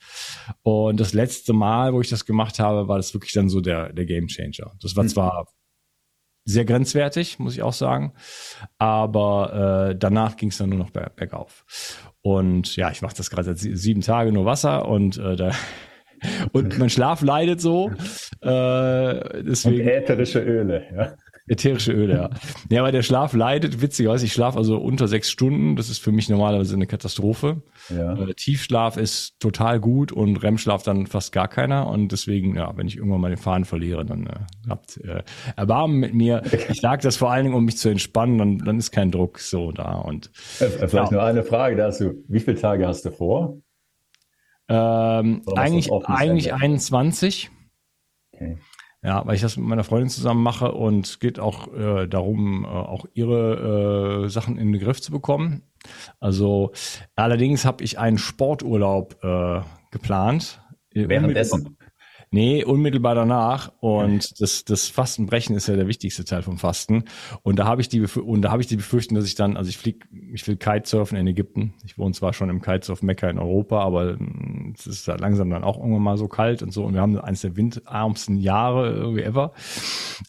Und 0.62 1.00
das 1.00 1.14
letzte 1.14 1.54
Mal, 1.54 1.94
wo 1.94 2.02
ich 2.02 2.10
das 2.10 2.26
gemacht 2.26 2.58
habe, 2.58 2.86
war 2.86 2.98
das 2.98 3.14
wirklich 3.14 3.32
dann 3.32 3.48
so 3.48 3.62
der, 3.62 3.94
der 3.94 4.04
Game 4.04 4.26
Changer. 4.26 4.72
Das 4.82 4.94
war 4.94 5.04
hm. 5.04 5.46
Sehr 6.44 6.64
grenzwertig, 6.64 7.38
muss 7.38 7.54
ich 7.54 7.62
auch 7.62 7.72
sagen. 7.72 8.12
Aber 8.78 9.90
äh, 9.90 9.96
danach 9.96 10.36
ging 10.36 10.50
es 10.50 10.58
dann 10.58 10.70
nur 10.70 10.78
noch 10.78 10.90
bergauf. 10.90 11.64
Und 12.22 12.76
ja, 12.76 12.90
ich 12.90 13.02
mache 13.02 13.16
das 13.16 13.30
gerade 13.30 13.54
seit 13.54 13.58
sieben 13.58 14.00
Tage 14.00 14.32
nur 14.32 14.44
Wasser 14.44 14.88
und 14.88 15.18
äh, 15.18 15.36
da 15.36 15.52
und 16.52 16.78
mein 16.78 16.90
Schlaf 16.90 17.22
leidet 17.22 17.60
so. 17.60 17.90
Äh, 18.40 19.42
deswegen, 19.42 19.82
und 19.82 19.88
ätherische 19.88 20.40
Öle, 20.40 20.84
ja. 20.94 21.14
Ätherische 21.46 21.92
Öle, 21.92 22.14
ja. 22.14 22.30
Ja, 22.70 22.80
aber 22.80 22.90
der 22.90 23.02
Schlaf 23.02 23.34
leidet, 23.34 23.82
witzigerweise, 23.82 24.24
ich 24.24 24.32
schlafe 24.32 24.56
also 24.56 24.78
unter 24.78 25.08
sechs 25.08 25.30
Stunden. 25.30 25.76
Das 25.76 25.90
ist 25.90 25.98
für 25.98 26.10
mich 26.10 26.30
normalerweise 26.30 26.74
eine 26.74 26.86
Katastrophe. 26.86 27.62
Ja. 27.90 28.14
Äh, 28.14 28.32
Tiefschlaf 28.32 28.96
ist 28.96 29.38
total 29.40 29.78
gut 29.78 30.10
und 30.10 30.42
REM-Schlaf 30.42 30.82
dann 30.82 31.06
fast 31.06 31.32
gar 31.32 31.48
keiner. 31.48 31.88
Und 31.88 32.12
deswegen, 32.12 32.56
ja, 32.56 32.74
wenn 32.76 32.86
ich 32.86 32.96
irgendwann 32.96 33.20
mal 33.20 33.28
den 33.28 33.36
Faden 33.36 33.66
verliere, 33.66 34.06
dann 34.06 34.26
äh, 34.26 34.70
habt 34.70 34.96
äh, 35.04 35.22
Erbarmen 35.54 35.98
mit 35.98 36.14
mir. 36.14 36.42
Ich 36.70 36.80
sage 36.80 37.02
das 37.02 37.16
vor 37.16 37.30
allen 37.30 37.44
Dingen, 37.44 37.56
um 37.56 37.66
mich 37.66 37.76
zu 37.76 37.90
entspannen, 37.90 38.38
dann, 38.38 38.58
dann 38.58 38.78
ist 38.78 38.90
kein 38.90 39.10
Druck 39.10 39.38
so 39.38 39.70
da. 39.70 39.96
Und 39.96 40.30
äh, 40.60 40.66
Vielleicht 40.66 40.94
ja. 40.94 41.10
nur 41.10 41.22
eine 41.22 41.42
Frage 41.42 41.76
dazu. 41.76 42.24
Wie 42.26 42.40
viele 42.40 42.58
Tage 42.58 42.86
hast 42.86 43.04
du 43.04 43.10
vor? 43.10 43.58
Ähm, 44.68 45.42
eigentlich 45.54 45.92
eigentlich 45.92 46.54
21. 46.54 47.50
Okay. 48.32 48.56
Ja, 49.04 49.26
weil 49.26 49.34
ich 49.34 49.42
das 49.42 49.58
mit 49.58 49.66
meiner 49.66 49.84
Freundin 49.84 50.08
zusammen 50.08 50.42
mache 50.42 50.72
und 50.72 51.06
es 51.06 51.20
geht 51.20 51.38
auch 51.38 51.70
äh, 51.74 52.06
darum, 52.08 52.64
äh, 52.64 52.68
auch 52.68 53.04
ihre 53.12 54.24
äh, 54.24 54.28
Sachen 54.30 54.56
in 54.56 54.72
den 54.72 54.80
Griff 54.80 55.02
zu 55.02 55.12
bekommen. 55.12 55.62
Also 56.20 56.72
allerdings 57.14 57.66
habe 57.66 57.84
ich 57.84 57.98
einen 57.98 58.16
Sporturlaub 58.16 59.22
äh, 59.22 59.60
geplant. 59.90 60.62
Währenddessen. 60.94 61.76
Nee, 62.34 62.64
unmittelbar 62.64 63.14
danach. 63.14 63.70
Und 63.78 64.40
das, 64.40 64.64
das 64.64 64.88
Fastenbrechen 64.88 65.54
ist 65.54 65.68
ja 65.68 65.76
der 65.76 65.86
wichtigste 65.86 66.24
Teil 66.24 66.42
vom 66.42 66.58
Fasten. 66.58 67.04
Und 67.42 67.60
da 67.60 67.64
habe 67.64 67.80
ich 67.80 67.88
die 67.88 68.00
und 68.00 68.42
da 68.42 68.50
habe 68.50 68.60
ich 68.60 68.66
die 68.66 68.74
Befürchtung, 68.74 69.14
dass 69.14 69.24
ich 69.24 69.36
dann, 69.36 69.56
also 69.56 69.70
ich 69.70 69.78
flieg, 69.78 70.04
ich 70.32 70.44
will 70.48 70.56
Kitesurfen 70.56 71.16
in 71.16 71.28
Ägypten. 71.28 71.74
Ich 71.84 71.96
wohne 71.96 72.12
zwar 72.12 72.32
schon 72.32 72.50
im 72.50 72.60
Kitesurf 72.60 73.02
Mekka 73.02 73.30
in 73.30 73.38
Europa, 73.38 73.84
aber 73.84 74.16
mm, 74.16 74.74
es 74.76 74.84
ist 74.88 75.06
halt 75.06 75.20
langsam 75.20 75.48
dann 75.48 75.62
auch 75.62 75.78
irgendwann 75.78 76.02
mal 76.02 76.16
so 76.16 76.26
kalt 76.26 76.60
und 76.64 76.72
so. 76.72 76.82
Und 76.82 76.94
wir 76.94 77.02
haben 77.02 77.16
eines 77.20 77.42
der 77.42 77.54
windarmsten 77.54 78.36
Jahre 78.36 78.92
irgendwie 78.92 79.22
ever. 79.22 79.52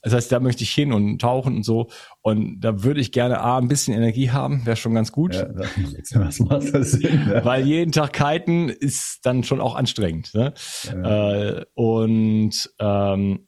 Das 0.04 0.14
heißt, 0.14 0.32
da 0.32 0.40
möchte 0.40 0.62
ich 0.62 0.70
hin 0.70 0.94
und 0.94 1.20
tauchen 1.20 1.56
und 1.56 1.64
so. 1.64 1.88
Und 2.26 2.62
da 2.62 2.82
würde 2.82 3.02
ich 3.02 3.12
gerne 3.12 3.40
A, 3.40 3.60
ein 3.60 3.68
bisschen 3.68 3.94
Energie 3.94 4.32
haben, 4.32 4.66
wäre 4.66 4.76
schon 4.76 4.96
ganz 4.96 5.12
gut. 5.12 5.36
Ja, 5.36 5.46
das 5.46 6.40
macht 6.40 6.74
das 6.74 6.94
Sinn, 6.94 7.24
ne? 7.28 7.42
Weil 7.44 7.68
jeden 7.68 7.92
Tag 7.92 8.14
kiten 8.14 8.70
ist 8.70 9.20
dann 9.28 9.44
schon 9.44 9.62
auch 9.62 9.76
anstrengend. 9.76 10.34
Ne? 10.34 10.56
Ja. 10.86 11.50
Äh, 11.58 11.66
und 11.76 12.74
ähm, 12.80 13.48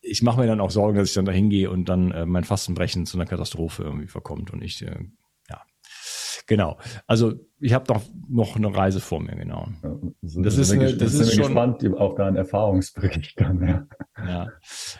ich 0.00 0.22
mache 0.22 0.40
mir 0.40 0.46
dann 0.46 0.62
auch 0.62 0.70
Sorgen, 0.70 0.96
dass 0.96 1.10
ich 1.10 1.14
dann 1.14 1.26
da 1.26 1.32
hingehe 1.32 1.70
und 1.70 1.86
dann 1.90 2.12
äh, 2.12 2.24
mein 2.24 2.44
Fastenbrechen 2.44 3.04
zu 3.04 3.18
einer 3.18 3.26
Katastrophe 3.26 3.82
irgendwie 3.82 4.06
verkommt 4.06 4.54
und 4.54 4.62
ich 4.62 4.80
äh, 4.80 5.00
Genau. 6.46 6.76
Also 7.06 7.34
ich 7.58 7.72
habe 7.72 7.86
doch 7.86 8.02
noch 8.28 8.56
eine 8.56 8.74
Reise 8.74 9.00
vor 9.00 9.20
mir, 9.20 9.34
genau. 9.36 9.68
Ja, 9.82 9.96
das 10.20 10.58
ist, 10.58 10.72
eine, 10.72 10.94
das 10.94 11.14
ist 11.14 11.34
schon 11.34 11.44
gespannt 11.46 11.86
auf 11.96 12.14
deinen 12.16 12.36
Erfahrungsbericht 12.36 13.40
dann. 13.40 13.66
Ja. 13.66 13.86
ja, 14.26 14.48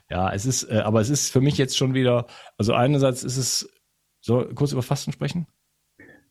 ja, 0.08 0.32
es 0.32 0.46
ist, 0.46 0.64
äh, 0.64 0.78
aber 0.78 1.00
es 1.00 1.10
ist 1.10 1.30
für 1.30 1.40
mich 1.40 1.58
jetzt 1.58 1.76
schon 1.76 1.92
wieder. 1.94 2.26
Also 2.56 2.72
einerseits 2.72 3.22
ist 3.22 3.36
es 3.36 3.68
so 4.20 4.46
kurz 4.54 4.72
über 4.72 4.82
Fasten 4.82 5.12
sprechen. 5.12 5.46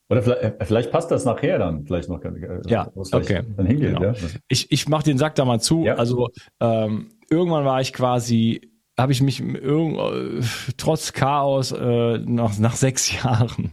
Oder 0.10 0.24
vielleicht, 0.24 0.42
äh, 0.42 0.66
vielleicht 0.66 0.92
passt 0.92 1.12
das 1.12 1.26
nachher 1.26 1.60
dann 1.60 1.86
vielleicht 1.86 2.10
noch. 2.10 2.24
Äh, 2.24 2.62
ja, 2.66 2.92
okay. 2.96 3.44
Dann 3.56 3.66
hingeht, 3.66 3.96
genau. 3.96 4.04
ja. 4.04 4.14
Ich, 4.48 4.72
ich 4.72 4.88
mache 4.90 5.04
den 5.04 5.18
Sack 5.18 5.36
da 5.36 5.46
mal 5.46 5.60
zu. 5.60 5.84
Ja. 5.84 5.96
Also 5.96 6.30
ähm, 6.60 7.10
irgendwann 7.30 7.66
war 7.66 7.80
ich 7.82 7.94
quasi 7.94 8.73
habe 8.98 9.12
ich 9.12 9.22
mich 9.22 9.42
äh, 9.42 10.42
trotz 10.78 11.14
Chaos 11.14 11.72
äh, 11.72 12.18
nach, 12.20 12.58
nach 12.60 12.76
sechs 12.76 13.12
Jahren 13.24 13.72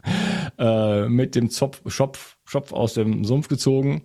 äh, 0.59 1.09
mit 1.09 1.35
dem 1.35 1.51
Zopf, 1.51 1.83
Schopf, 1.87 2.39
Schopf 2.45 2.73
aus 2.73 2.95
dem 2.95 3.25
Sumpf 3.25 3.49
gezogen. 3.49 4.03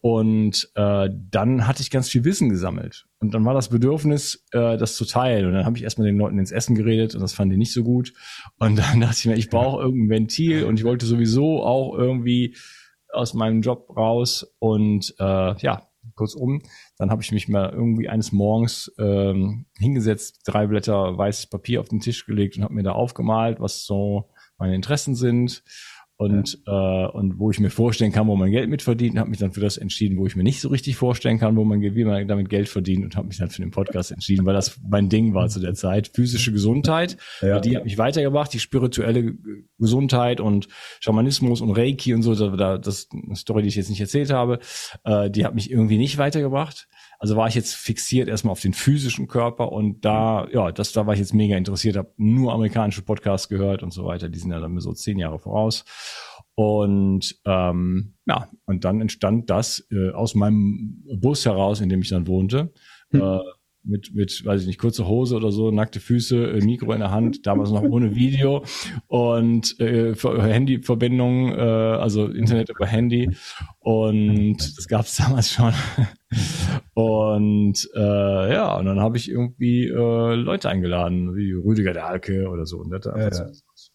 Und 0.00 0.70
äh, 0.74 1.08
dann 1.30 1.66
hatte 1.66 1.80
ich 1.82 1.90
ganz 1.90 2.08
viel 2.08 2.24
Wissen 2.24 2.50
gesammelt. 2.50 3.06
Und 3.18 3.32
dann 3.32 3.44
war 3.44 3.54
das 3.54 3.70
Bedürfnis, 3.70 4.44
äh, 4.52 4.76
das 4.76 4.94
zu 4.94 5.06
teilen. 5.06 5.46
Und 5.46 5.54
dann 5.54 5.64
habe 5.64 5.76
ich 5.78 5.84
erstmal 5.84 6.06
den 6.06 6.18
Leuten 6.18 6.38
ins 6.38 6.52
Essen 6.52 6.74
geredet 6.74 7.14
und 7.14 7.22
das 7.22 7.32
fanden 7.32 7.52
die 7.52 7.58
nicht 7.58 7.72
so 7.72 7.82
gut. 7.82 8.12
Und 8.58 8.78
dann 8.78 9.00
dachte 9.00 9.16
ich 9.18 9.26
mir, 9.26 9.36
ich 9.36 9.48
brauche 9.48 9.82
irgendein 9.82 10.10
Ventil 10.10 10.64
und 10.64 10.78
ich 10.78 10.84
wollte 10.84 11.06
sowieso 11.06 11.62
auch 11.62 11.96
irgendwie 11.96 12.56
aus 13.10 13.32
meinem 13.32 13.62
Job 13.62 13.96
raus. 13.96 14.46
Und 14.58 15.14
äh, 15.18 15.56
ja, 15.60 15.87
kurzum, 16.18 16.62
dann 16.98 17.10
habe 17.10 17.22
ich 17.22 17.32
mich 17.32 17.48
mal 17.48 17.70
irgendwie 17.70 18.08
eines 18.08 18.32
Morgens 18.32 18.92
ähm, 18.98 19.66
hingesetzt, 19.78 20.40
drei 20.44 20.66
Blätter 20.66 21.16
weißes 21.16 21.46
Papier 21.46 21.80
auf 21.80 21.88
den 21.88 22.00
Tisch 22.00 22.26
gelegt 22.26 22.56
und 22.56 22.64
habe 22.64 22.74
mir 22.74 22.82
da 22.82 22.92
aufgemalt, 22.92 23.60
was 23.60 23.84
so 23.84 24.28
meine 24.58 24.74
Interessen 24.74 25.14
sind 25.14 25.62
und, 26.18 26.58
ja. 26.66 27.06
äh, 27.06 27.10
und 27.12 27.38
wo 27.38 27.52
ich 27.52 27.60
mir 27.60 27.70
vorstellen 27.70 28.10
kann, 28.10 28.26
wo 28.26 28.34
man 28.34 28.50
Geld 28.50 28.68
mit 28.68 28.82
verdient, 28.82 29.16
habe 29.18 29.30
mich 29.30 29.38
dann 29.38 29.52
für 29.52 29.60
das 29.60 29.76
entschieden, 29.76 30.18
wo 30.18 30.26
ich 30.26 30.34
mir 30.34 30.42
nicht 30.42 30.60
so 30.60 30.68
richtig 30.68 30.96
vorstellen 30.96 31.38
kann, 31.38 31.56
wo 31.56 31.64
man 31.64 31.80
wie 31.80 32.04
man 32.04 32.26
damit 32.26 32.48
Geld 32.50 32.68
verdient 32.68 33.04
und 33.04 33.14
habe 33.14 33.28
mich 33.28 33.38
dann 33.38 33.50
für 33.50 33.62
den 33.62 33.70
Podcast 33.70 34.10
entschieden, 34.10 34.44
weil 34.44 34.54
das 34.54 34.80
mein 34.82 35.08
Ding 35.08 35.32
war 35.32 35.48
zu 35.48 35.60
der 35.60 35.74
Zeit. 35.74 36.10
Physische 36.12 36.50
Gesundheit, 36.50 37.18
ja. 37.40 37.60
die 37.60 37.76
hat 37.76 37.84
mich 37.84 37.98
weitergebracht, 37.98 38.52
die 38.52 38.58
spirituelle 38.58 39.36
Gesundheit 39.78 40.40
und 40.40 40.66
Schamanismus 40.98 41.60
und 41.60 41.70
Reiki 41.70 42.12
und 42.12 42.22
so, 42.22 42.34
da, 42.34 42.78
das 42.78 43.08
eine 43.12 43.36
Story, 43.36 43.62
die 43.62 43.68
ich 43.68 43.76
jetzt 43.76 43.88
nicht 43.88 44.00
erzählt 44.00 44.30
habe, 44.30 44.58
äh, 45.04 45.30
die 45.30 45.44
hat 45.44 45.54
mich 45.54 45.70
irgendwie 45.70 45.98
nicht 45.98 46.18
weitergebracht. 46.18 46.88
Also 47.18 47.36
war 47.36 47.48
ich 47.48 47.56
jetzt 47.56 47.74
fixiert 47.74 48.28
erstmal 48.28 48.52
auf 48.52 48.60
den 48.60 48.74
physischen 48.74 49.26
Körper 49.26 49.72
und 49.72 50.04
da, 50.04 50.46
ja, 50.52 50.70
das, 50.70 50.92
da 50.92 51.06
war 51.06 51.14
ich 51.14 51.20
jetzt 51.20 51.34
mega 51.34 51.56
interessiert, 51.56 51.96
habe 51.96 52.12
nur 52.16 52.52
amerikanische 52.52 53.02
Podcasts 53.02 53.48
gehört 53.48 53.82
und 53.82 53.92
so 53.92 54.04
weiter. 54.04 54.28
Die 54.28 54.38
sind 54.38 54.52
ja 54.52 54.60
dann 54.60 54.78
so 54.78 54.92
zehn 54.92 55.18
Jahre 55.18 55.40
voraus. 55.40 55.84
Und 56.54 57.40
ähm, 57.44 58.14
ja, 58.26 58.48
und 58.66 58.84
dann 58.84 59.00
entstand 59.00 59.50
das 59.50 59.86
äh, 59.90 60.10
aus 60.10 60.34
meinem 60.34 61.02
Bus 61.20 61.44
heraus, 61.44 61.80
in 61.80 61.88
dem 61.88 62.02
ich 62.02 62.08
dann 62.08 62.26
wohnte. 62.26 62.72
Hm. 63.10 63.20
Äh, 63.20 63.38
mit, 63.88 64.14
mit, 64.14 64.44
weiß 64.44 64.60
ich 64.60 64.66
nicht, 64.66 64.78
kurze 64.78 65.08
Hose 65.08 65.34
oder 65.34 65.50
so, 65.50 65.70
nackte 65.70 65.98
Füße, 65.98 66.50
äh, 66.50 66.64
Mikro 66.64 66.92
in 66.92 67.00
der 67.00 67.10
Hand, 67.10 67.46
damals 67.46 67.70
noch 67.70 67.82
ohne 67.82 68.14
Video 68.14 68.62
und 69.06 69.78
äh, 69.80 70.14
Handyverbindung, 70.14 71.52
äh, 71.52 71.60
also 71.60 72.26
Internet 72.26 72.68
über 72.68 72.86
Handy 72.86 73.30
und 73.80 74.58
das 74.58 74.86
gab 74.86 75.06
es 75.06 75.16
damals 75.16 75.50
schon. 75.50 75.72
und 76.94 77.88
äh, 77.94 78.52
ja, 78.52 78.76
und 78.76 78.84
dann 78.84 79.00
habe 79.00 79.16
ich 79.16 79.30
irgendwie 79.30 79.86
äh, 79.86 80.34
Leute 80.34 80.68
eingeladen, 80.68 81.34
wie 81.34 81.52
Rüdiger 81.52 81.94
Dahlke 81.94 82.48
oder 82.48 82.66
so. 82.66 82.78
Und, 82.78 82.90
das, 82.90 83.06
ja, 83.06 83.18
ja. 83.18 83.50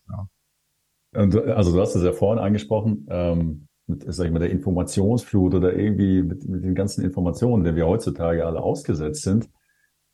ja. 0.10 1.22
und 1.22 1.36
also 1.36 1.74
du 1.74 1.80
hast 1.80 1.96
es 1.96 2.04
ja 2.04 2.12
vorhin 2.12 2.44
angesprochen, 2.44 3.06
ähm, 3.10 3.68
mit, 3.86 4.04
sag 4.08 4.26
ich 4.26 4.32
mal, 4.32 4.40
der 4.40 4.50
Informationsflut 4.50 5.54
oder 5.54 5.76
irgendwie 5.76 6.24
mit, 6.24 6.48
mit 6.48 6.64
den 6.64 6.74
ganzen 6.74 7.04
Informationen, 7.04 7.64
der 7.64 7.76
wir 7.76 7.86
heutzutage 7.86 8.46
alle 8.46 8.62
ausgesetzt 8.62 9.22
sind 9.22 9.50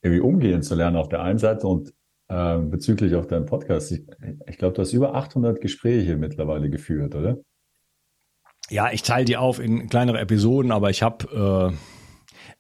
irgendwie 0.02 0.22
umgehen 0.22 0.62
zu 0.62 0.76
lernen 0.76 0.98
auf 0.98 1.10
der 1.10 1.22
einen 1.22 1.40
Seite 1.40 1.68
und 1.68 1.94
äh, 2.30 2.58
bezüglich 2.60 3.16
auf 3.16 3.28
deinem 3.28 3.46
Podcast. 3.46 3.92
Ich, 3.92 4.04
ich 4.48 4.58
glaube, 4.58 4.74
du 4.74 4.82
hast 4.82 4.94
über 4.94 5.16
800 5.16 5.60
Gespräche 5.60 6.16
mittlerweile 6.16 6.70
geführt, 6.70 7.16
oder? 7.16 7.38
Ja, 8.70 8.92
ich 8.92 9.02
teile 9.02 9.26
die 9.26 9.38
auf 9.38 9.60
in 9.60 9.90
kleinere 9.90 10.20
Episoden, 10.20 10.72
aber 10.72 10.90
ich 10.92 11.02
habe 11.02 11.74
äh, 11.74 11.99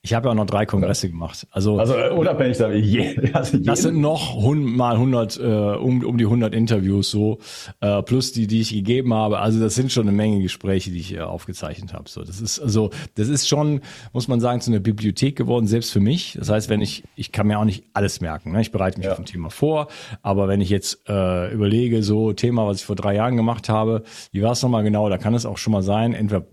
ich 0.01 0.13
habe 0.13 0.27
ja 0.27 0.31
auch 0.31 0.35
noch 0.35 0.45
drei 0.45 0.65
Kongresse 0.65 1.09
gemacht. 1.09 1.45
Also, 1.51 1.77
also 1.77 1.93
äh, 1.93 2.09
unabhängig 2.09 2.57
davon. 2.57 2.81
Je, 2.81 3.17
also 3.33 3.57
das 3.57 3.81
sind 3.81 3.99
noch 3.99 4.33
hund, 4.35 4.65
mal 4.65 4.95
100, 4.95 5.37
äh, 5.37 5.43
um, 5.43 6.05
um 6.05 6.17
die 6.17 6.23
100 6.23 6.53
Interviews 6.53 7.11
so, 7.11 7.39
äh, 7.81 8.01
plus 8.03 8.31
die, 8.31 8.47
die 8.47 8.61
ich 8.61 8.71
gegeben 8.71 9.13
habe. 9.13 9.39
Also 9.39 9.59
das 9.59 9.75
sind 9.75 9.91
schon 9.91 10.07
eine 10.07 10.15
Menge 10.15 10.41
Gespräche, 10.41 10.91
die 10.91 10.99
ich 10.99 11.15
äh, 11.15 11.19
aufgezeichnet 11.19 11.91
habe. 11.93 12.09
So, 12.09 12.23
das 12.23 12.39
ist 12.39 12.59
also, 12.59 12.91
das 13.15 13.27
ist 13.27 13.49
schon, 13.49 13.81
muss 14.13 14.29
man 14.29 14.39
sagen, 14.39 14.61
zu 14.61 14.71
einer 14.71 14.79
Bibliothek 14.79 15.35
geworden, 15.35 15.67
selbst 15.67 15.91
für 15.91 15.99
mich. 15.99 16.37
Das 16.39 16.49
heißt, 16.49 16.69
wenn 16.69 16.81
ich, 16.81 17.03
ich 17.15 17.33
kann 17.33 17.47
mir 17.47 17.59
auch 17.59 17.65
nicht 17.65 17.83
alles 17.93 18.21
merken. 18.21 18.53
Ne? 18.53 18.61
Ich 18.61 18.71
bereite 18.71 18.99
mich 18.99 19.05
ja. 19.05 19.11
auf 19.11 19.19
ein 19.19 19.25
Thema 19.25 19.49
vor, 19.49 19.89
aber 20.21 20.47
wenn 20.47 20.61
ich 20.61 20.69
jetzt 20.69 21.09
äh, 21.09 21.51
überlege, 21.53 22.03
so 22.03 22.31
Thema, 22.31 22.65
was 22.65 22.77
ich 22.77 22.85
vor 22.85 22.95
drei 22.95 23.15
Jahren 23.15 23.35
gemacht 23.35 23.67
habe, 23.67 24.03
wie 24.31 24.41
war 24.43 24.53
es 24.53 24.63
nochmal 24.63 24.83
genau? 24.83 25.09
Da 25.09 25.17
kann 25.17 25.33
es 25.33 25.45
auch 25.45 25.57
schon 25.57 25.73
mal 25.73 25.83
sein. 25.83 26.13
Entweder 26.13 26.45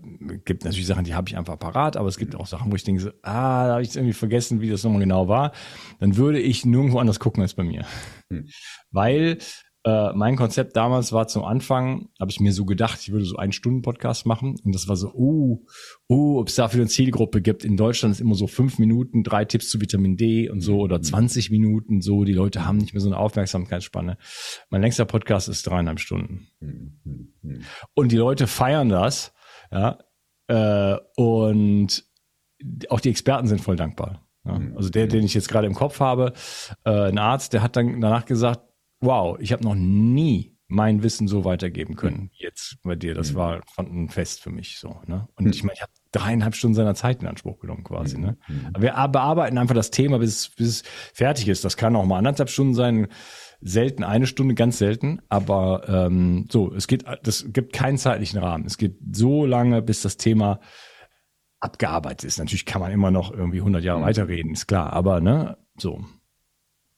gibt 0.43 0.65
natürlich 0.65 0.85
Sachen, 0.85 1.05
die 1.05 1.15
habe 1.15 1.29
ich 1.29 1.37
einfach 1.37 1.57
parat, 1.57 1.95
aber 1.95 2.09
es 2.09 2.17
gibt 2.17 2.35
auch 2.35 2.45
Sachen, 2.45 2.71
wo 2.71 2.75
ich 2.75 2.83
denke, 2.83 3.13
ah, 3.21 3.36
ah, 3.37 3.67
da 3.67 3.73
habe 3.73 3.83
ich 3.83 3.95
irgendwie 3.95 4.13
vergessen, 4.13 4.61
wie 4.61 4.69
das 4.69 4.83
nochmal 4.83 5.01
genau 5.01 5.27
war, 5.27 5.51
dann 5.99 6.17
würde 6.17 6.39
ich 6.39 6.65
nirgendwo 6.65 6.99
anders 6.99 7.19
gucken 7.19 7.41
als 7.43 7.53
bei 7.53 7.63
mir. 7.63 7.85
Hm. 8.29 8.47
Weil 8.91 9.37
äh, 9.87 10.11
mein 10.13 10.35
Konzept 10.35 10.75
damals 10.75 11.13
war 11.13 11.29
zum 11.29 11.45
Anfang, 11.45 12.09
habe 12.19 12.29
ich 12.29 12.41
mir 12.41 12.51
so 12.51 12.65
gedacht, 12.65 12.99
ich 13.01 13.11
würde 13.13 13.23
so 13.23 13.37
einen 13.37 13.53
Stunden 13.53 13.83
Podcast 13.83 14.25
machen 14.25 14.55
und 14.63 14.75
das 14.75 14.89
war 14.89 14.97
so, 14.97 15.13
uh, 15.13 15.65
uh, 16.09 16.39
ob 16.39 16.49
es 16.49 16.55
dafür 16.55 16.81
eine 16.81 16.89
Zielgruppe 16.89 17.41
gibt. 17.41 17.63
In 17.63 17.77
Deutschland 17.77 18.13
ist 18.13 18.19
immer 18.19 18.35
so 18.35 18.47
fünf 18.47 18.79
Minuten, 18.79 19.23
drei 19.23 19.45
Tipps 19.45 19.69
zu 19.69 19.79
Vitamin 19.79 20.17
D 20.17 20.49
und 20.49 20.59
so 20.59 20.79
oder 20.79 21.01
20 21.01 21.45
hm. 21.45 21.51
Minuten 21.53 22.01
so. 22.01 22.25
Die 22.25 22.33
Leute 22.33 22.65
haben 22.65 22.79
nicht 22.79 22.93
mehr 22.93 22.99
so 23.01 23.07
eine 23.07 23.17
Aufmerksamkeitsspanne. 23.17 24.17
Mein 24.69 24.81
längster 24.81 25.05
Podcast 25.05 25.47
ist 25.47 25.65
dreieinhalb 25.65 26.01
Stunden. 26.01 26.49
Hm, 26.59 27.63
und 27.93 28.11
die 28.11 28.17
Leute 28.17 28.47
feiern 28.47 28.89
das, 28.89 29.33
ja, 29.71 29.99
äh, 30.47 30.97
und 31.15 32.03
auch 32.89 32.99
die 32.99 33.09
Experten 33.09 33.47
sind 33.47 33.61
voll 33.61 33.75
dankbar. 33.75 34.27
Ja. 34.45 34.59
Mhm. 34.59 34.77
Also 34.77 34.89
der, 34.89 35.07
den 35.07 35.23
ich 35.23 35.33
jetzt 35.33 35.49
gerade 35.49 35.67
im 35.67 35.75
Kopf 35.75 35.99
habe, 35.99 36.33
äh, 36.85 37.09
ein 37.09 37.17
Arzt, 37.17 37.53
der 37.53 37.61
hat 37.61 37.75
dann 37.75 38.01
danach 38.01 38.25
gesagt, 38.25 38.61
wow, 38.99 39.37
ich 39.39 39.51
habe 39.51 39.63
noch 39.63 39.75
nie 39.75 40.57
mein 40.69 41.01
Wissen 41.01 41.27
so 41.27 41.45
weitergeben 41.45 41.95
können. 41.95 42.29
Jetzt 42.33 42.77
bei 42.83 42.95
dir, 42.95 43.13
das 43.13 43.31
mhm. 43.31 43.35
war 43.37 43.61
fand 43.73 43.93
ein 43.93 44.09
Fest 44.09 44.41
für 44.41 44.49
mich 44.49 44.79
so. 44.79 44.99
Ne? 45.05 45.27
Und 45.35 45.45
mhm. 45.45 45.51
ich 45.51 45.63
meine, 45.63 45.75
ich 45.75 45.81
habe 45.81 45.91
dreieinhalb 46.11 46.55
Stunden 46.55 46.75
seiner 46.75 46.95
Zeit 46.95 47.21
in 47.21 47.27
Anspruch 47.27 47.59
genommen 47.59 47.83
quasi. 47.83 48.17
Ne? 48.17 48.37
Mhm. 48.47 48.67
Aber 48.73 48.81
wir 48.81 49.07
bearbeiten 49.07 49.57
einfach 49.57 49.75
das 49.75 49.91
Thema, 49.91 50.19
bis, 50.19 50.49
bis 50.49 50.67
es 50.67 50.83
fertig 51.13 51.47
ist. 51.47 51.63
Das 51.63 51.77
kann 51.77 51.95
auch 51.95 52.05
mal 52.05 52.17
anderthalb 52.17 52.49
Stunden 52.49 52.73
sein, 52.73 53.07
selten 53.61 54.03
eine 54.03 54.27
Stunde, 54.27 54.55
ganz 54.55 54.77
selten. 54.77 55.21
Aber 55.29 55.87
ähm, 55.87 56.47
so, 56.51 56.73
es 56.73 56.87
geht, 56.87 57.05
das 57.23 57.45
gibt 57.47 57.71
keinen 57.71 57.97
zeitlichen 57.97 58.39
Rahmen. 58.39 58.65
Es 58.65 58.77
geht 58.77 58.97
so 59.13 59.45
lange, 59.45 59.81
bis 59.81 60.01
das 60.01 60.17
Thema 60.17 60.59
abgearbeitet 61.59 62.23
ist. 62.25 62.37
Natürlich 62.39 62.65
kann 62.65 62.81
man 62.81 62.91
immer 62.91 63.11
noch 63.11 63.31
irgendwie 63.31 63.61
100 63.61 63.83
Jahre 63.83 63.99
Mhm. 63.99 64.05
weiterreden, 64.05 64.51
ist 64.53 64.67
klar. 64.67 64.93
Aber 64.93 65.21
ne, 65.21 65.57
so, 65.77 66.03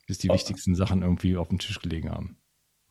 bis 0.07 0.17
die 0.17 0.29
Oh. 0.29 0.33
wichtigsten 0.33 0.75
Sachen 0.75 1.01
irgendwie 1.01 1.37
auf 1.37 1.49
dem 1.49 1.59
Tisch 1.59 1.79
gelegen 1.81 2.09
haben. 2.11 2.37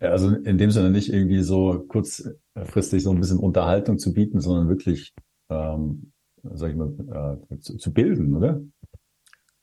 Ja, 0.00 0.10
also 0.10 0.28
in 0.30 0.58
dem 0.58 0.70
Sinne 0.70 0.90
nicht 0.90 1.12
irgendwie 1.12 1.42
so 1.42 1.84
kurzfristig 1.88 3.02
so 3.02 3.10
ein 3.10 3.18
bisschen 3.20 3.38
Unterhaltung 3.38 3.98
zu 3.98 4.12
bieten, 4.14 4.40
sondern 4.40 4.68
wirklich, 4.68 5.12
ähm, 5.50 6.12
sag 6.42 6.70
ich 6.70 6.76
mal, 6.76 7.38
äh, 7.50 7.58
zu, 7.58 7.76
zu 7.76 7.92
bilden, 7.92 8.34
oder? 8.36 8.60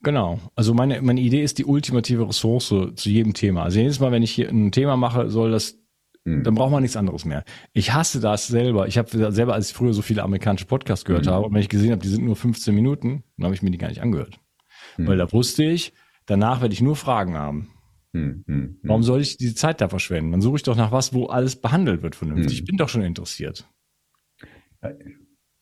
Genau. 0.01 0.39
Also 0.55 0.73
meine, 0.73 1.01
meine 1.01 1.21
Idee 1.21 1.41
ist 1.41 1.57
die 1.57 1.65
ultimative 1.65 2.27
Ressource 2.27 2.67
zu 2.67 3.09
jedem 3.09 3.33
Thema. 3.33 3.63
Also 3.63 3.79
jedes 3.79 3.99
Mal, 3.99 4.11
wenn 4.11 4.23
ich 4.23 4.31
hier 4.31 4.49
ein 4.49 4.71
Thema 4.71 4.97
mache, 4.97 5.29
soll 5.29 5.51
das, 5.51 5.79
Mhm. 6.25 6.43
dann 6.43 6.55
braucht 6.55 6.71
man 6.71 6.81
nichts 6.81 6.97
anderes 6.97 7.23
mehr. 7.23 7.43
Ich 7.73 7.93
hasse 7.93 8.19
das 8.19 8.47
selber. 8.47 8.87
Ich 8.87 8.97
habe 8.97 9.31
selber, 9.31 9.53
als 9.53 9.69
ich 9.69 9.75
früher 9.75 9.93
so 9.93 10.01
viele 10.01 10.23
amerikanische 10.23 10.65
Podcasts 10.65 11.05
gehört 11.05 11.25
Mhm. 11.25 11.29
habe, 11.29 11.45
und 11.45 11.53
wenn 11.53 11.61
ich 11.61 11.69
gesehen 11.69 11.91
habe, 11.91 12.01
die 12.01 12.07
sind 12.09 12.25
nur 12.25 12.35
15 12.35 12.73
Minuten, 12.73 13.23
dann 13.37 13.45
habe 13.45 13.55
ich 13.55 13.61
mir 13.61 13.71
die 13.71 13.77
gar 13.77 13.89
nicht 13.89 14.01
angehört. 14.01 14.39
Mhm. 14.97 15.07
Weil 15.07 15.17
da 15.17 15.31
wusste 15.31 15.63
ich, 15.63 15.93
danach 16.25 16.61
werde 16.61 16.73
ich 16.73 16.81
nur 16.81 16.95
Fragen 16.95 17.35
haben. 17.35 17.69
Hm, 18.13 18.43
hm, 18.47 18.79
Warum 18.83 19.03
soll 19.03 19.21
ich 19.21 19.37
diese 19.37 19.55
Zeit 19.55 19.81
da 19.81 19.89
verschwenden? 19.89 20.31
Dann 20.31 20.41
suche 20.41 20.55
ich 20.55 20.63
doch 20.63 20.75
nach 20.77 20.91
was, 20.91 21.13
wo 21.13 21.25
alles 21.25 21.57
behandelt 21.57 22.01
wird 22.01 22.15
vernünftig. 22.15 22.59
Ich 22.59 22.65
bin 22.65 22.77
doch 22.77 22.87
schon 22.89 23.01
interessiert. 23.03 23.67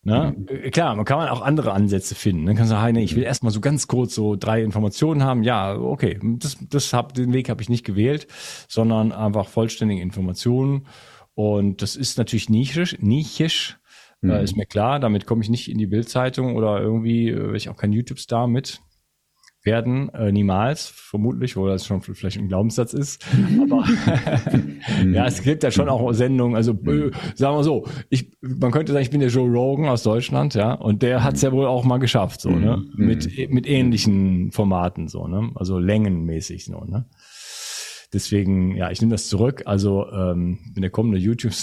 Ne? 0.03 0.35
Äh, 0.47 0.69
Klar, 0.69 0.95
man 0.95 1.05
kann 1.05 1.17
man 1.17 1.29
auch 1.29 1.41
andere 1.41 1.71
Ansätze 1.73 2.15
finden. 2.15 2.45
Dann 2.45 2.55
kann 2.55 2.67
man 2.67 2.69
sagen, 2.69 2.95
hey, 2.95 3.03
ich 3.03 3.15
will 3.15 3.23
erstmal 3.23 3.51
so 3.53 3.61
ganz 3.61 3.87
kurz 3.87 4.15
so 4.15 4.35
drei 4.35 4.61
Informationen 4.61 5.23
haben. 5.23 5.43
Ja, 5.43 5.75
okay, 5.75 6.19
das, 6.21 6.57
das 6.69 6.93
hab, 6.93 7.13
den 7.13 7.33
Weg 7.33 7.49
habe 7.49 7.61
ich 7.61 7.69
nicht 7.69 7.85
gewählt, 7.85 8.27
sondern 8.67 9.11
einfach 9.11 9.47
vollständige 9.47 10.01
Informationen. 10.01 10.87
Und 11.35 11.81
das 11.81 11.95
ist 11.95 12.17
natürlich 12.17 12.49
nischisch, 12.49 12.97
nichisch, 12.99 13.77
Mhm. 14.23 14.29
äh, 14.31 14.43
ist 14.43 14.55
mir 14.55 14.65
klar. 14.65 14.99
Damit 14.99 15.25
komme 15.25 15.43
ich 15.43 15.49
nicht 15.49 15.69
in 15.69 15.77
die 15.77 15.87
Bildzeitung 15.87 16.55
oder 16.55 16.79
irgendwie, 16.81 17.29
äh, 17.29 17.55
ich 17.55 17.69
auch 17.69 17.75
kein 17.75 17.91
YouTube-Star 17.91 18.47
mit 18.47 18.79
werden, 19.63 20.09
äh, 20.09 20.31
niemals, 20.31 20.87
vermutlich, 20.87 21.55
wo 21.55 21.67
das 21.67 21.85
schon 21.85 22.01
vielleicht 22.01 22.37
ein 22.37 22.47
Glaubenssatz 22.47 22.93
ist. 22.93 23.25
Aber 23.61 23.85
ja, 25.11 25.25
es 25.25 25.41
gibt 25.41 25.63
ja 25.63 25.71
schon 25.71 25.89
auch 25.89 26.11
Sendungen, 26.13 26.55
also 26.55 26.71
äh, 26.71 27.11
sagen 27.35 27.57
wir 27.57 27.63
so, 27.63 27.85
ich, 28.09 28.31
man 28.41 28.71
könnte 28.71 28.91
sagen, 28.91 29.03
ich 29.03 29.11
bin 29.11 29.21
der 29.21 29.29
Joe 29.29 29.49
Rogan 29.49 29.87
aus 29.87 30.03
Deutschland, 30.03 30.53
ja, 30.55 30.73
und 30.73 31.01
der 31.01 31.23
hat 31.23 31.35
es 31.35 31.41
ja 31.41 31.51
wohl 31.51 31.65
auch 31.65 31.83
mal 31.83 31.97
geschafft, 31.97 32.41
so, 32.41 32.49
ne? 32.49 32.83
Mhm. 32.95 33.05
Mit, 33.05 33.49
mit 33.49 33.67
ähnlichen 33.67 34.51
Formaten, 34.51 35.07
so, 35.07 35.27
ne? 35.27 35.51
Also 35.55 35.79
längenmäßig, 35.79 36.65
so, 36.65 36.83
ne? 36.83 37.05
Deswegen, 38.13 38.75
ja, 38.75 38.91
ich 38.91 39.01
nehme 39.01 39.11
das 39.11 39.27
zurück. 39.27 39.63
Also 39.65 40.07
ähm, 40.11 40.59
bin 40.73 40.81
der 40.81 40.91
kommende 40.91 41.17
YouTube. 41.17 41.53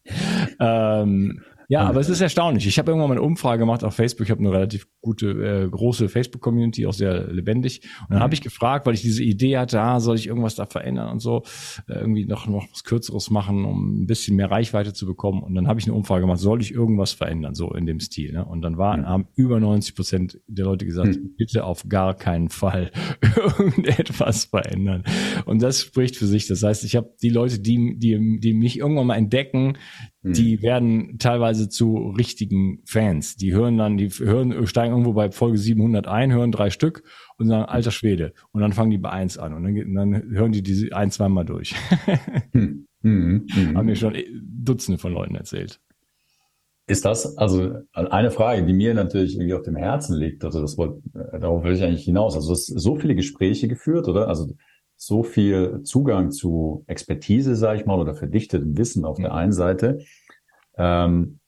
ähm, 0.60 1.42
ja, 1.72 1.84
aber 1.84 2.00
es 2.00 2.10
ist 2.10 2.20
erstaunlich. 2.20 2.66
Ich 2.66 2.78
habe 2.78 2.90
irgendwann 2.90 3.08
mal 3.08 3.14
eine 3.14 3.22
Umfrage 3.22 3.60
gemacht 3.60 3.82
auf 3.82 3.94
Facebook. 3.94 4.26
Ich 4.26 4.30
habe 4.30 4.40
eine 4.40 4.52
relativ 4.52 4.88
gute, 5.00 5.30
äh, 5.30 5.68
große 5.70 6.10
Facebook-Community, 6.10 6.86
auch 6.86 6.92
sehr 6.92 7.32
lebendig. 7.32 7.88
Und 8.02 8.10
dann 8.10 8.20
habe 8.20 8.34
ich 8.34 8.42
gefragt, 8.42 8.84
weil 8.84 8.92
ich 8.92 9.00
diese 9.00 9.24
Idee 9.24 9.56
hatte, 9.56 9.80
ah, 9.80 9.98
soll 9.98 10.16
ich 10.16 10.26
irgendwas 10.26 10.54
da 10.54 10.66
verändern 10.66 11.08
und 11.08 11.20
so, 11.20 11.44
äh, 11.88 11.94
irgendwie 11.94 12.26
noch, 12.26 12.46
noch 12.46 12.66
was 12.70 12.84
Kürzeres 12.84 13.30
machen, 13.30 13.64
um 13.64 14.02
ein 14.02 14.06
bisschen 14.06 14.36
mehr 14.36 14.50
Reichweite 14.50 14.92
zu 14.92 15.06
bekommen. 15.06 15.42
Und 15.42 15.54
dann 15.54 15.66
habe 15.66 15.80
ich 15.80 15.86
eine 15.86 15.94
Umfrage 15.94 16.20
gemacht, 16.20 16.40
soll 16.40 16.60
ich 16.60 16.74
irgendwas 16.74 17.12
verändern, 17.12 17.54
so 17.54 17.72
in 17.72 17.86
dem 17.86 18.00
Stil. 18.00 18.32
Ne? 18.32 18.44
Und 18.44 18.60
dann 18.60 18.76
waren, 18.76 19.08
haben 19.08 19.28
über 19.34 19.58
90 19.58 19.94
Prozent 19.94 20.40
der 20.46 20.66
Leute 20.66 20.84
gesagt, 20.84 21.18
bitte 21.38 21.64
auf 21.64 21.88
gar 21.88 22.12
keinen 22.12 22.50
Fall 22.50 22.90
irgendetwas 23.58 24.44
verändern. 24.44 25.04
Und 25.46 25.62
das 25.62 25.80
spricht 25.80 26.16
für 26.16 26.26
sich. 26.26 26.46
Das 26.48 26.62
heißt, 26.62 26.84
ich 26.84 26.96
habe 26.96 27.14
die 27.22 27.30
Leute, 27.30 27.60
die, 27.60 27.98
die, 27.98 28.40
die 28.40 28.52
mich 28.52 28.78
irgendwann 28.78 29.06
mal 29.06 29.16
entdecken, 29.16 29.78
die 30.24 30.62
werden 30.62 31.18
teilweise 31.18 31.68
zu 31.68 32.14
richtigen 32.16 32.80
Fans. 32.84 33.36
Die 33.36 33.52
hören 33.52 33.76
dann, 33.76 33.96
die 33.96 34.08
hören, 34.08 34.66
steigen 34.68 34.92
irgendwo 34.92 35.14
bei 35.14 35.32
Folge 35.32 35.58
700 35.58 36.06
ein, 36.06 36.32
hören 36.32 36.52
drei 36.52 36.70
Stück 36.70 37.02
und 37.38 37.48
sagen, 37.48 37.64
alter 37.64 37.90
Schwede. 37.90 38.32
Und 38.52 38.60
dann 38.60 38.72
fangen 38.72 38.90
die 38.90 38.98
bei 38.98 39.10
eins 39.10 39.36
an 39.36 39.52
und 39.52 39.64
dann, 39.64 39.94
dann 39.94 40.30
hören 40.30 40.52
die 40.52 40.62
diese 40.62 40.94
ein, 40.94 41.10
zweimal 41.10 41.44
durch. 41.44 41.74
Hm, 42.52 42.86
hm, 43.02 43.46
hm. 43.50 43.76
Haben 43.76 43.86
mir 43.86 43.96
schon 43.96 44.16
Dutzende 44.42 44.98
von 44.98 45.12
Leuten 45.12 45.34
erzählt. 45.34 45.80
Ist 46.86 47.04
das, 47.04 47.36
also 47.38 47.74
eine 47.92 48.30
Frage, 48.30 48.64
die 48.64 48.72
mir 48.72 48.94
natürlich 48.94 49.34
irgendwie 49.34 49.54
auf 49.54 49.62
dem 49.62 49.76
Herzen 49.76 50.16
liegt, 50.18 50.44
also 50.44 50.60
das 50.60 50.76
wollte, 50.76 51.00
äh, 51.14 51.40
darauf 51.40 51.64
will 51.64 51.74
ich 51.74 51.82
eigentlich 51.82 52.04
hinaus. 52.04 52.34
Also 52.34 52.48
du 52.48 52.52
hast 52.52 52.66
so 52.66 52.96
viele 52.96 53.14
Gespräche 53.14 53.66
geführt, 53.66 54.08
oder? 54.08 54.28
Also 54.28 54.52
so 55.06 55.22
viel 55.22 55.82
Zugang 55.82 56.30
zu 56.30 56.84
Expertise, 56.86 57.56
sage 57.56 57.80
ich 57.80 57.86
mal, 57.86 57.98
oder 57.98 58.14
verdichtetem 58.14 58.76
Wissen 58.76 59.04
auf 59.04 59.18
der 59.18 59.34
einen 59.34 59.52
Seite. 59.52 59.98
Ähm, 60.76 61.40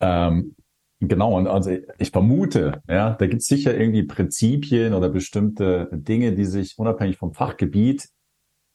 ähm, 0.00 0.56
genau, 1.00 1.36
und 1.36 1.46
also 1.46 1.76
ich 1.98 2.10
vermute, 2.10 2.82
ja, 2.88 3.10
da 3.14 3.26
gibt 3.26 3.42
es 3.42 3.48
sicher 3.48 3.76
irgendwie 3.76 4.04
Prinzipien 4.04 4.94
oder 4.94 5.08
bestimmte 5.08 5.88
Dinge, 5.92 6.34
die 6.34 6.44
sich 6.44 6.78
unabhängig 6.78 7.18
vom 7.18 7.34
Fachgebiet 7.34 8.08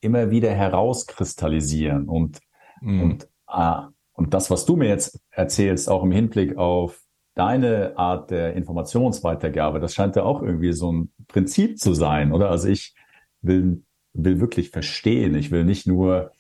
immer 0.02 0.30
wieder 0.30 0.52
herauskristallisieren 0.54 2.08
und 2.08 2.40
Mhm. 2.82 3.02
und, 3.02 3.30
ah, 3.48 3.90
und 4.14 4.34
das, 4.34 4.52
was 4.52 4.66
du 4.66 4.76
mir 4.76 4.90
jetzt 4.90 5.20
erzählst, 5.32 5.90
auch 5.90 6.04
im 6.04 6.12
Hinblick 6.12 6.58
auf 6.58 7.02
deine 7.36 7.98
Art 7.98 8.32
der 8.32 8.54
Informationsweitergabe, 8.56 9.80
das 9.80 9.94
scheint 9.94 10.16
ja 10.16 10.24
auch 10.24 10.42
irgendwie 10.42 10.74
so 10.74 10.92
ein 10.92 11.12
Prinzip 11.28 11.78
zu 11.78 11.94
sein, 11.94 12.32
oder? 12.32 12.50
Also 12.50 12.70
ich 12.70 12.96
will, 13.42 13.84
will 14.14 14.40
wirklich 14.40 14.72
verstehen. 14.72 15.36
Ich 15.36 15.52
will 15.52 15.66
nicht 15.66 15.86
nur 15.86 16.32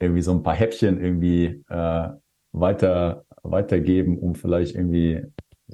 irgendwie 0.00 0.22
so 0.22 0.32
ein 0.32 0.42
paar 0.42 0.54
Häppchen 0.54 1.00
irgendwie 1.00 1.62
äh, 1.68 2.08
weiter, 2.52 3.24
weitergeben, 3.42 4.18
um 4.18 4.34
vielleicht 4.34 4.74
irgendwie 4.74 5.22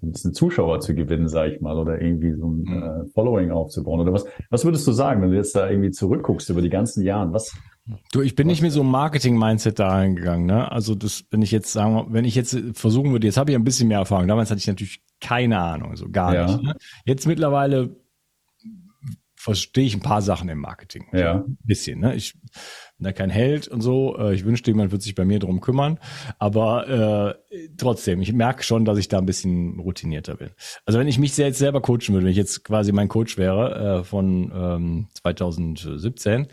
ein 0.02 0.12
bisschen 0.12 0.34
Zuschauer 0.34 0.80
zu 0.80 0.94
gewinnen, 0.94 1.28
sage 1.28 1.54
ich 1.54 1.60
mal, 1.60 1.78
oder 1.78 2.00
irgendwie 2.00 2.32
so 2.32 2.48
ein 2.48 2.62
Mhm. 2.62 2.82
äh, 2.82 3.06
Following 3.14 3.50
aufzubauen. 3.50 4.00
Oder 4.00 4.12
was, 4.12 4.24
was 4.50 4.64
würdest 4.64 4.86
du 4.86 4.92
sagen, 4.92 5.22
wenn 5.22 5.30
du 5.30 5.36
jetzt 5.36 5.54
da 5.54 5.68
irgendwie 5.70 5.90
zurückguckst 5.90 6.50
über 6.50 6.62
die 6.62 6.70
ganzen 6.70 7.02
Jahre? 7.02 7.32
Was, 7.32 7.56
Du, 8.12 8.22
ich 8.22 8.34
bin 8.34 8.46
nicht 8.46 8.62
mit 8.62 8.72
so 8.72 8.80
einem 8.80 8.90
Marketing-Mindset 8.90 9.78
da 9.78 9.88
reingegangen, 9.90 10.46
ne? 10.46 10.72
Also 10.72 10.94
das, 10.94 11.24
wenn 11.30 11.42
ich 11.42 11.50
jetzt 11.50 11.70
sagen, 11.70 11.94
wir- 11.94 12.06
wenn 12.14 12.24
ich 12.24 12.34
jetzt 12.34 12.56
versuchen 12.72 13.12
würde, 13.12 13.26
jetzt 13.26 13.36
habe 13.36 13.50
ich 13.50 13.56
ein 13.58 13.62
bisschen 13.64 13.88
mehr 13.88 13.98
Erfahrung. 13.98 14.26
Damals 14.26 14.50
hatte 14.50 14.58
ich 14.58 14.66
natürlich 14.66 15.02
keine 15.20 15.58
Ahnung, 15.58 15.94
so 15.94 16.08
gar 16.08 16.34
Ja. 16.34 16.46
nicht. 16.46 16.62
Ne? 16.62 16.74
Jetzt 17.04 17.26
mittlerweile 17.26 17.94
verstehe 19.36 19.84
ich 19.84 19.94
ein 19.94 20.00
paar 20.00 20.22
Sachen 20.22 20.48
im 20.48 20.58
Marketing. 20.60 21.04
Ja. 21.12 21.40
So 21.40 21.44
ein 21.48 21.58
bisschen, 21.62 22.00
ne? 22.00 22.14
Ich 22.14 22.32
bin 22.40 23.04
da 23.04 23.12
kein 23.12 23.28
Held 23.28 23.68
und 23.68 23.82
so. 23.82 24.16
Äh, 24.16 24.34
Ich 24.34 24.44
wünschte, 24.46 24.70
jemand 24.70 24.90
würde 24.90 25.04
sich 25.04 25.14
bei 25.14 25.26
mir 25.26 25.38
drum 25.38 25.60
kümmern. 25.60 25.98
Aber 26.38 26.88
äh, 26.88 27.34
trotzdem, 27.76 28.20
ich 28.20 28.32
merke 28.32 28.62
schon, 28.62 28.84
dass 28.84 28.98
ich 28.98 29.08
da 29.08 29.18
ein 29.18 29.26
bisschen 29.26 29.78
routinierter 29.78 30.36
bin. 30.36 30.50
Also 30.86 30.98
wenn 30.98 31.08
ich 31.08 31.18
mich 31.18 31.36
jetzt 31.36 31.58
selber 31.58 31.80
coachen 31.80 32.08
würde, 32.08 32.24
wenn 32.24 32.32
ich 32.32 32.36
jetzt 32.36 32.64
quasi 32.64 32.92
mein 32.92 33.08
Coach 33.08 33.38
wäre 33.38 34.00
äh, 34.00 34.04
von 34.04 34.52
ähm, 34.54 35.08
2017, 35.14 36.48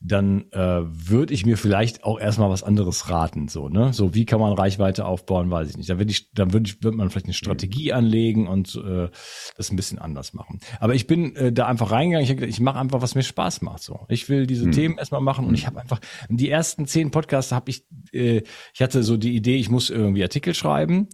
dann 0.00 0.50
äh, 0.52 0.58
würde 0.58 1.34
ich 1.34 1.46
mir 1.46 1.56
vielleicht 1.56 2.04
auch 2.04 2.18
erstmal 2.18 2.50
was 2.50 2.62
anderes 2.62 3.08
raten. 3.08 3.48
So, 3.48 3.68
ne? 3.68 3.92
So, 3.92 4.14
wie 4.14 4.24
kann 4.24 4.40
man 4.40 4.52
Reichweite 4.52 5.04
aufbauen, 5.04 5.50
weiß 5.50 5.70
ich 5.70 5.76
nicht. 5.76 5.90
Da 5.90 5.98
würde 5.98 6.10
ich, 6.10 6.32
dann 6.32 6.52
würde 6.52 6.68
ich, 6.68 6.82
würde 6.82 6.96
man 6.96 7.10
vielleicht 7.10 7.26
eine 7.26 7.34
Strategie 7.34 7.92
anlegen 7.92 8.46
und 8.46 8.74
äh, 8.76 9.08
das 9.56 9.70
ein 9.70 9.76
bisschen 9.76 9.98
anders 9.98 10.34
machen. 10.34 10.60
Aber 10.80 10.94
ich 10.94 11.06
bin 11.06 11.34
äh, 11.36 11.52
da 11.52 11.66
einfach 11.66 11.90
reingegangen. 11.90 12.42
Ich, 12.42 12.42
ich 12.42 12.60
mache 12.60 12.78
einfach, 12.78 13.02
was 13.02 13.14
mir 13.14 13.22
Spaß 13.22 13.62
macht. 13.62 13.82
So, 13.82 14.00
ich 14.08 14.28
will 14.28 14.46
diese 14.46 14.70
Themen 14.70 14.98
erstmal 14.98 15.20
machen 15.20 15.46
und 15.46 15.54
ich 15.54 15.66
habe 15.66 15.80
einfach 15.80 16.00
die 16.28 16.50
ersten 16.50 16.86
zehn 16.86 17.10
Podcasts 17.10 17.52
habe 17.52 17.70
ich, 17.70 17.84
äh, 18.12 18.42
ich 18.74 18.82
hatte 18.82 19.02
so 19.02 19.16
die 19.16 19.34
Idee, 19.34 19.56
ich 19.56 19.70
muss 19.70 19.90
irgendwie 19.90 20.22
Artikel 20.22 20.54
schreiben. 20.54 21.08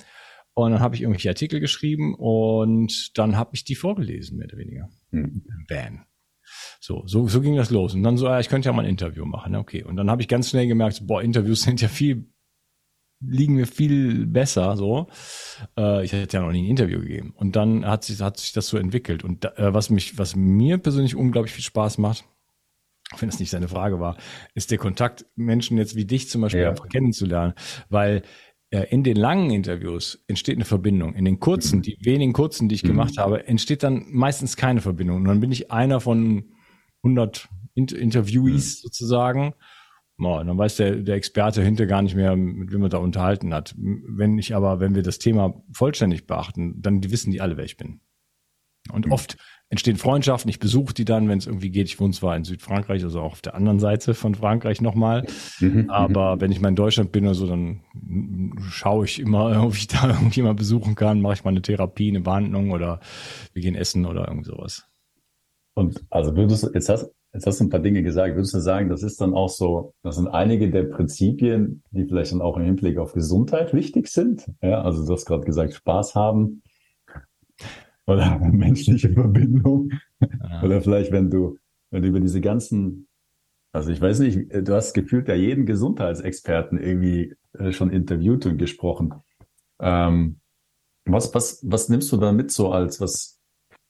Und 0.55 0.73
dann 0.73 0.81
habe 0.81 0.97
ich 0.97 1.03
irgendwelche 1.03 1.29
Artikel 1.29 1.61
geschrieben 1.61 2.17
und 2.17 3.17
dann 3.17 3.37
habe 3.37 3.51
ich 3.53 3.63
die 3.63 3.77
vorgelesen, 3.77 4.39
mehr 4.39 4.49
oder 4.49 4.59
weniger. 4.59 4.89
hm. 5.13 5.45
Van. 5.69 6.05
So, 6.81 7.05
so, 7.07 7.29
so 7.29 7.41
ging 7.41 7.57
das 7.57 7.71
los. 7.71 7.95
Und 7.95 8.03
dann 8.03 8.17
so, 8.17 8.27
ja, 8.27 8.41
ich 8.41 8.49
könnte 8.49 8.69
ja 8.69 8.73
mal 8.73 8.83
ein 8.83 8.91
Interview 8.91 9.25
machen. 9.25 9.55
Okay. 9.55 9.85
Und 9.85 9.97
dann 9.97 10.11
habe 10.11 10.23
ich 10.23 10.29
ganz 10.29 10.51
schnell 10.51 10.67
gemerkt, 10.67 11.07
boah, 11.07 11.23
Interviews 11.23 11.63
sind 11.63 11.81
ja 11.81 11.89
viel, 11.89 12.33
liegen 13.21 13.55
mir 13.55 13.67
viel 13.67 14.27
besser. 14.27 14.77
So, 14.77 15.07
äh, 15.77 16.05
ich 16.05 16.13
hätte 16.13 16.37
ja 16.37 16.43
noch 16.43 16.51
nie 16.51 16.67
ein 16.67 16.71
Interview 16.71 17.01
gegeben. 17.01 17.35
Und 17.37 17.55
dann 17.55 17.87
hat 17.87 18.05
sich, 18.05 18.21
hat 18.21 18.39
sich 18.39 18.53
das 18.53 18.69
so 18.69 18.79
entwickelt. 18.79 19.23
Und 19.23 19.45
da, 19.45 19.51
äh, 19.57 19.75
was 19.75 19.91
mich, 19.91 20.19
was 20.19 20.35
mir 20.35 20.79
persönlich 20.79 21.15
unglaublich 21.15 21.53
viel 21.55 21.65
Spaß 21.65 21.99
macht, 21.99 22.25
wenn 23.19 23.29
das 23.29 23.41
nicht 23.41 23.51
seine 23.51 23.69
Frage 23.69 24.01
war, 24.01 24.17
ist 24.55 24.71
der 24.71 24.79
Kontakt 24.79 25.27
Menschen 25.35 25.79
jetzt 25.79 25.97
wie 25.97 26.05
dich 26.05 26.29
zum 26.29 26.43
Beispiel 26.43 26.63
Ja. 26.63 26.71
einfach 26.71 26.89
kennenzulernen, 26.89 27.55
weil 27.89 28.23
äh, 28.71 28.85
in 28.91 29.03
den 29.03 29.17
langen 29.17 29.51
Interviews 29.51 30.23
entsteht 30.27 30.57
eine 30.57 30.67
Verbindung. 30.67 31.15
In 31.15 31.25
den 31.25 31.41
kurzen, 31.41 31.81
die 31.81 31.97
wenigen 32.03 32.35
kurzen, 32.35 32.69
die 32.69 32.75
ich 32.75 32.83
Mhm. 32.85 32.89
gemacht 32.89 33.17
habe, 33.17 33.47
entsteht 33.47 33.83
dann 33.83 34.05
meistens 34.11 34.57
keine 34.57 34.83
Verbindung. 34.83 35.17
Und 35.19 35.25
dann 35.25 35.41
bin 35.41 35.51
ich 35.53 35.71
einer 35.71 36.01
von 36.01 36.53
100 37.03 37.49
Inter 37.75 37.97
Interviewees 37.99 38.83
sozusagen. 38.83 39.55
Oh, 40.21 40.43
dann 40.45 40.59
weiß 40.59 40.77
der, 40.77 40.97
der 40.97 41.15
Experte 41.15 41.63
hinter 41.63 41.87
gar 41.87 42.03
nicht 42.03 42.17
mehr, 42.17 42.35
mit 42.37 42.73
wem 42.73 42.81
man 42.81 42.91
da 42.91 42.99
unterhalten 42.99 43.55
hat. 43.55 43.75
Wenn 43.79 44.37
ich 44.37 44.55
aber, 44.55 44.81
wenn 44.81 44.95
wir 44.97 45.03
das 45.03 45.19
Thema 45.21 45.63
vollständig 45.73 46.27
beachten, 46.27 46.75
dann 46.83 47.03
wissen 47.11 47.31
die 47.31 47.41
alle, 47.41 47.57
wer 47.57 47.65
ich 47.65 47.77
bin. 47.77 48.01
Und 48.93 49.07
mhm. 49.07 49.13
oft 49.13 49.37
entstehen 49.71 49.97
Freundschaften. 49.97 50.49
Ich 50.49 50.59
besuche 50.59 50.95
die 50.95 51.05
dann, 51.05 51.29
wenn 51.29 51.39
es 51.39 51.47
irgendwie 51.47 51.71
geht. 51.71 51.89
Ich 51.89 52.01
wohne 52.01 52.13
zwar 52.13 52.37
in 52.37 52.45
Südfrankreich, 52.45 53.05
also 53.05 53.21
auch 53.21 53.33
auf 53.33 53.43
der 53.43 53.55
anderen 53.55 53.81
Seite 53.81 54.15
von 54.15 54.35
Frankreich 54.35 54.81
nochmal. 54.81 55.27
Mhm. 55.61 55.91
Aber 55.91 56.41
wenn 56.41 56.51
ich 56.51 56.61
mal 56.61 56.71
in 56.71 56.77
Deutschland 56.77 57.13
bin 57.13 57.25
oder 57.25 57.35
so, 57.35 57.47
dann 57.47 57.81
schaue 58.71 59.05
ich 59.05 59.19
immer, 59.19 59.63
ob 59.67 59.75
ich 59.75 59.87
da 59.89 60.09
irgendwie 60.09 60.43
mal 60.43 60.55
besuchen 60.55 60.95
kann. 60.95 61.21
Mache 61.21 61.35
ich 61.35 61.45
mal 61.45 61.51
eine 61.51 61.63
Therapie, 61.63 62.09
eine 62.09 62.21
Behandlung 62.21 62.71
oder 62.71 63.01
wir 63.53 63.63
gehen 63.63 63.75
essen 63.75 64.07
oder 64.07 64.29
irgend 64.29 64.47
sowas. 64.47 64.87
Und 65.75 66.03
also 66.11 66.35
würdest 66.35 66.65
du, 66.65 66.71
jetzt 66.73 66.89
hast, 66.89 67.11
jetzt 67.35 67.47
hast 67.47 67.61
du 67.61 67.65
ein 67.65 67.71
paar 67.71 67.81
Dinge 67.81 68.03
gesagt. 68.03 68.37
Würdest 68.37 68.55
du 68.55 68.61
sagen, 68.61 68.89
das 68.89 69.03
ist 69.03 69.21
dann 69.21 69.35
auch 69.35 69.51
so, 69.51 69.93
das 70.03 70.17
sind 70.17 70.29
einige 70.29 70.71
der 70.71 70.85
Prinzipien, 70.85 71.83
die 71.91 72.07
vielleicht 72.07 72.33
dann 72.33 72.41
auch 72.41 72.57
im 72.57 72.65
Hinblick 72.65 72.97
auf 72.97 73.13
Gesundheit 73.13 73.75
wichtig 73.75 74.09
sind? 74.09 74.51
Ja, 74.63 74.81
also 74.81 75.07
du 75.07 75.13
hast 75.13 75.27
gerade 75.27 75.45
gesagt, 75.45 75.75
Spaß 75.75 76.15
haben 76.15 76.63
oder 78.09 78.39
menschliche 78.53 79.13
Verbindung. 79.13 79.91
Ja. 80.21 80.63
Oder 80.63 80.81
vielleicht, 80.81 81.13
wenn 81.13 81.31
du, 81.31 81.59
wenn 81.91 82.03
du 82.03 82.09
über 82.09 82.21
diese 82.21 82.41
ganzen, 82.41 83.07
also 83.73 83.93
ich 83.93 84.01
weiß 84.01 84.21
nicht, 84.21 84.51
du 84.51 84.75
hast 84.75 84.95
gefühlt 84.95 85.29
ja 85.29 85.35
jeden 85.35 85.67
Gesundheitsexperten 85.67 86.79
irgendwie 86.79 87.35
äh, 87.53 87.71
schon 87.71 87.91
interviewt 87.91 88.47
und 88.47 88.59
gesprochen. 88.59 89.15
Ähm, 89.81 90.41
was, 91.05 91.35
was, 91.35 91.61
was 91.63 91.89
nimmst 91.89 92.11
du 92.11 92.17
da 92.17 92.33
mit 92.33 92.51
so 92.51 92.73
als, 92.73 93.01
was, 93.01 93.41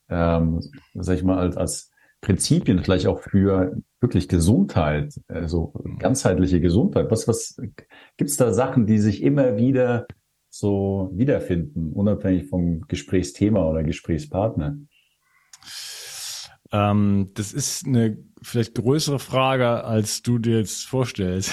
ähm, 0.09 0.61
sag 0.93 1.15
ich 1.15 1.23
mal, 1.23 1.37
als, 1.37 1.57
als 1.57 1.91
Prinzipien 2.21 2.83
vielleicht 2.83 3.07
auch 3.07 3.21
für 3.21 3.77
wirklich 4.01 4.27
Gesundheit, 4.27 5.13
also 5.27 5.73
ganzheitliche 5.97 6.59
Gesundheit? 6.59 7.09
Was, 7.09 7.27
was, 7.27 7.57
gibt's 8.17 8.37
da 8.37 8.51
Sachen, 8.51 8.85
die 8.85 8.99
sich 8.99 9.23
immer 9.23 9.57
wieder 9.57 10.05
so 10.49 11.11
wiederfinden, 11.13 11.93
unabhängig 11.93 12.47
vom 12.47 12.81
Gesprächsthema 12.87 13.67
oder 13.69 13.83
Gesprächspartner? 13.83 14.77
Ähm, 16.71 17.31
das 17.33 17.53
ist 17.53 17.85
eine 17.85 18.17
vielleicht 18.41 18.75
größere 18.75 19.19
Frage, 19.19 19.83
als 19.83 20.21
du 20.21 20.37
dir 20.37 20.59
jetzt 20.59 20.85
vorstellst. 20.85 21.51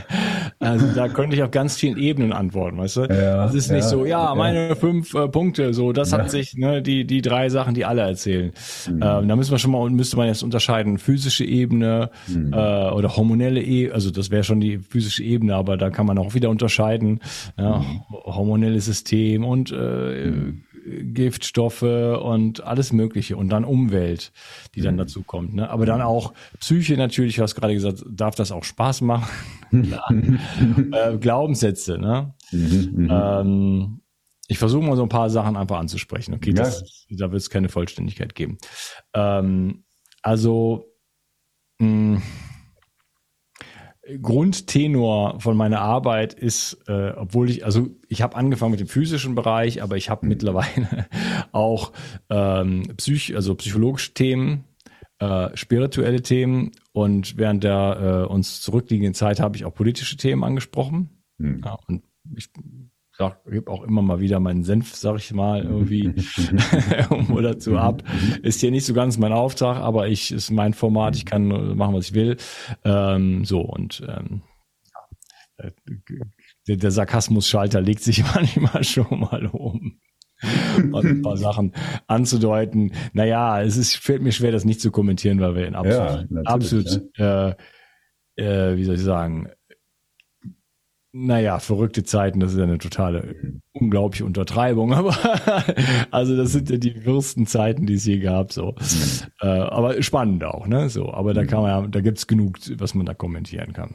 also 0.58 0.86
da 0.94 1.08
könnte 1.08 1.36
ich 1.36 1.42
auf 1.42 1.50
ganz 1.50 1.76
vielen 1.76 1.96
Ebenen 1.98 2.32
antworten, 2.32 2.78
weißt 2.78 2.96
du? 2.96 3.00
Ja, 3.02 3.46
es 3.46 3.54
ist 3.54 3.70
ja, 3.70 3.76
nicht 3.76 3.88
so, 3.88 4.04
ja, 4.04 4.34
meine 4.34 4.68
ja. 4.68 4.74
fünf 4.74 5.14
äh, 5.14 5.28
Punkte, 5.28 5.72
so, 5.74 5.92
das 5.92 6.12
hat 6.12 6.30
sich, 6.30 6.54
ne, 6.54 6.82
die, 6.82 7.06
die 7.06 7.22
drei 7.22 7.48
Sachen, 7.48 7.74
die 7.74 7.84
alle 7.84 8.02
erzählen. 8.02 8.52
Mhm. 8.88 9.02
Ähm, 9.02 9.28
da 9.28 9.36
müssen 9.36 9.50
wir 9.50 9.58
schon 9.58 9.72
mal, 9.72 9.88
müsste 9.90 10.16
man 10.16 10.26
jetzt 10.26 10.42
unterscheiden, 10.42 10.98
physische 10.98 11.44
Ebene 11.44 12.10
mhm. 12.26 12.52
äh, 12.52 12.56
oder 12.90 13.16
hormonelle 13.16 13.62
Ebene, 13.62 13.94
also 13.94 14.10
das 14.10 14.30
wäre 14.30 14.44
schon 14.44 14.60
die 14.60 14.78
physische 14.78 15.22
Ebene, 15.22 15.54
aber 15.54 15.76
da 15.76 15.90
kann 15.90 16.06
man 16.06 16.18
auch 16.18 16.34
wieder 16.34 16.50
unterscheiden, 16.50 17.20
ja, 17.56 17.78
mhm. 17.78 18.02
hormonelles 18.10 18.84
System 18.84 19.44
und 19.44 19.72
äh, 19.72 20.30
mhm. 20.30 20.62
Giftstoffe 21.02 21.82
und 21.82 22.64
alles 22.64 22.92
Mögliche 22.92 23.36
und 23.36 23.48
dann 23.48 23.64
Umwelt, 23.64 24.32
die 24.74 24.80
dann 24.80 24.94
mhm. 24.94 24.98
dazu 24.98 25.22
kommt. 25.22 25.54
Ne? 25.54 25.68
Aber 25.68 25.86
dann 25.86 26.02
auch 26.02 26.32
Psyche 26.60 26.96
natürlich, 26.96 27.36
du 27.36 27.42
hast 27.42 27.54
gerade 27.54 27.74
gesagt, 27.74 28.04
darf 28.08 28.34
das 28.34 28.52
auch 28.52 28.64
Spaß 28.64 29.02
machen? 29.02 29.28
äh, 30.92 31.16
Glaubenssätze, 31.18 31.98
ne? 31.98 32.34
Mhm, 32.52 32.90
mhm, 32.94 33.10
ähm, 33.10 34.00
ich 34.48 34.58
versuche 34.58 34.84
mal 34.84 34.96
so 34.96 35.02
ein 35.02 35.10
paar 35.10 35.28
Sachen 35.28 35.56
einfach 35.56 35.78
anzusprechen. 35.78 36.34
Okay, 36.34 36.50
ja. 36.50 36.56
das, 36.56 37.06
da 37.10 37.30
wird 37.30 37.42
es 37.42 37.50
keine 37.50 37.68
Vollständigkeit 37.68 38.34
geben. 38.34 38.58
Ähm, 39.12 39.84
also 40.22 40.86
mh, 41.78 42.22
Grundtenor 44.22 45.40
von 45.40 45.56
meiner 45.56 45.80
Arbeit 45.80 46.34
ist, 46.34 46.78
äh, 46.88 47.10
obwohl 47.10 47.50
ich, 47.50 47.64
also 47.64 47.88
ich 48.08 48.22
habe 48.22 48.36
angefangen 48.36 48.70
mit 48.70 48.80
dem 48.80 48.88
physischen 48.88 49.34
Bereich, 49.34 49.82
aber 49.82 49.96
ich 49.96 50.08
habe 50.08 50.24
mhm. 50.24 50.30
mittlerweile 50.30 51.06
auch 51.52 51.92
ähm, 52.30 52.84
Psych, 52.96 53.34
also 53.34 53.54
psychologische 53.54 54.14
Themen, 54.14 54.64
äh, 55.18 55.54
spirituelle 55.54 56.22
Themen 56.22 56.72
und 56.92 57.36
während 57.36 57.64
der 57.64 58.26
äh, 58.28 58.32
uns 58.32 58.60
zurückliegenden 58.62 59.14
Zeit 59.14 59.40
habe 59.40 59.56
ich 59.56 59.64
auch 59.64 59.74
politische 59.74 60.16
Themen 60.16 60.44
angesprochen. 60.44 61.24
Mhm. 61.38 61.62
Ja, 61.64 61.76
und 61.86 62.02
ich 62.36 62.48
sag, 63.18 63.44
gebe 63.46 63.70
auch 63.70 63.82
immer 63.82 64.00
mal 64.00 64.20
wieder 64.20 64.38
meinen 64.38 64.62
Senf, 64.62 64.94
sag 64.94 65.16
ich 65.16 65.32
mal, 65.32 65.64
irgendwie 65.64 66.14
um 67.10 67.32
oder 67.32 67.58
zu 67.58 67.76
ab. 67.76 68.02
Ist 68.42 68.60
hier 68.60 68.70
nicht 68.70 68.86
so 68.86 68.94
ganz 68.94 69.18
mein 69.18 69.32
Auftrag, 69.32 69.78
aber 69.78 70.08
ich 70.08 70.30
ist 70.30 70.50
mein 70.50 70.72
Format, 70.72 71.16
ich 71.16 71.26
kann 71.26 71.48
machen, 71.76 71.94
was 71.94 72.06
ich 72.06 72.14
will. 72.14 72.36
Ähm, 72.84 73.44
so 73.44 73.60
und 73.60 74.06
ähm, 74.08 74.42
der, 76.68 76.76
der 76.76 76.90
Sarkasmus-Schalter 76.92 77.80
legt 77.80 78.02
sich 78.02 78.22
manchmal 78.34 78.84
schon 78.84 79.20
mal 79.20 79.46
um. 79.46 79.98
ein 80.40 81.22
paar 81.22 81.36
Sachen 81.36 81.72
anzudeuten. 82.06 82.92
Naja, 83.12 83.60
es 83.60 83.76
ist, 83.76 83.96
fällt 83.96 84.22
mir 84.22 84.30
schwer, 84.30 84.52
das 84.52 84.64
nicht 84.64 84.80
zu 84.80 84.92
kommentieren, 84.92 85.40
weil 85.40 85.56
wir 85.56 85.66
in 85.66 85.74
absolut, 85.74 86.30
ja, 86.30 86.42
absolut 86.44 87.02
ja. 87.16 87.48
Äh, 87.48 87.56
äh, 88.36 88.76
wie 88.76 88.84
soll 88.84 88.94
ich 88.94 89.02
sagen, 89.02 89.48
naja, 91.12 91.58
verrückte 91.58 92.04
Zeiten, 92.04 92.40
das 92.40 92.52
ist 92.52 92.58
ja 92.58 92.64
eine 92.64 92.78
totale, 92.78 93.60
unglaubliche 93.72 94.24
Untertreibung, 94.24 94.92
aber 94.94 95.16
also 96.10 96.36
das 96.36 96.52
sind 96.52 96.70
ja 96.70 96.76
die 96.76 97.04
wirsten 97.04 97.46
Zeiten, 97.46 97.86
die 97.86 97.94
es 97.94 98.04
je 98.04 98.18
gab, 98.18 98.52
so. 98.52 98.74
Äh, 99.40 99.46
aber 99.46 100.02
spannend 100.02 100.44
auch, 100.44 100.66
ne? 100.66 100.88
So, 100.88 101.12
aber 101.12 101.34
da 101.34 101.44
kann 101.44 101.62
man 101.62 101.70
ja, 101.70 101.88
da 101.88 102.00
gibt's 102.00 102.26
genug, 102.26 102.58
was 102.76 102.94
man 102.94 103.06
da 103.06 103.14
kommentieren 103.14 103.72
kann. 103.72 103.94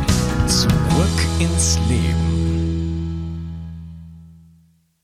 Zurück 0.51 0.67
ins 1.39 1.79
Leben. 1.87 2.30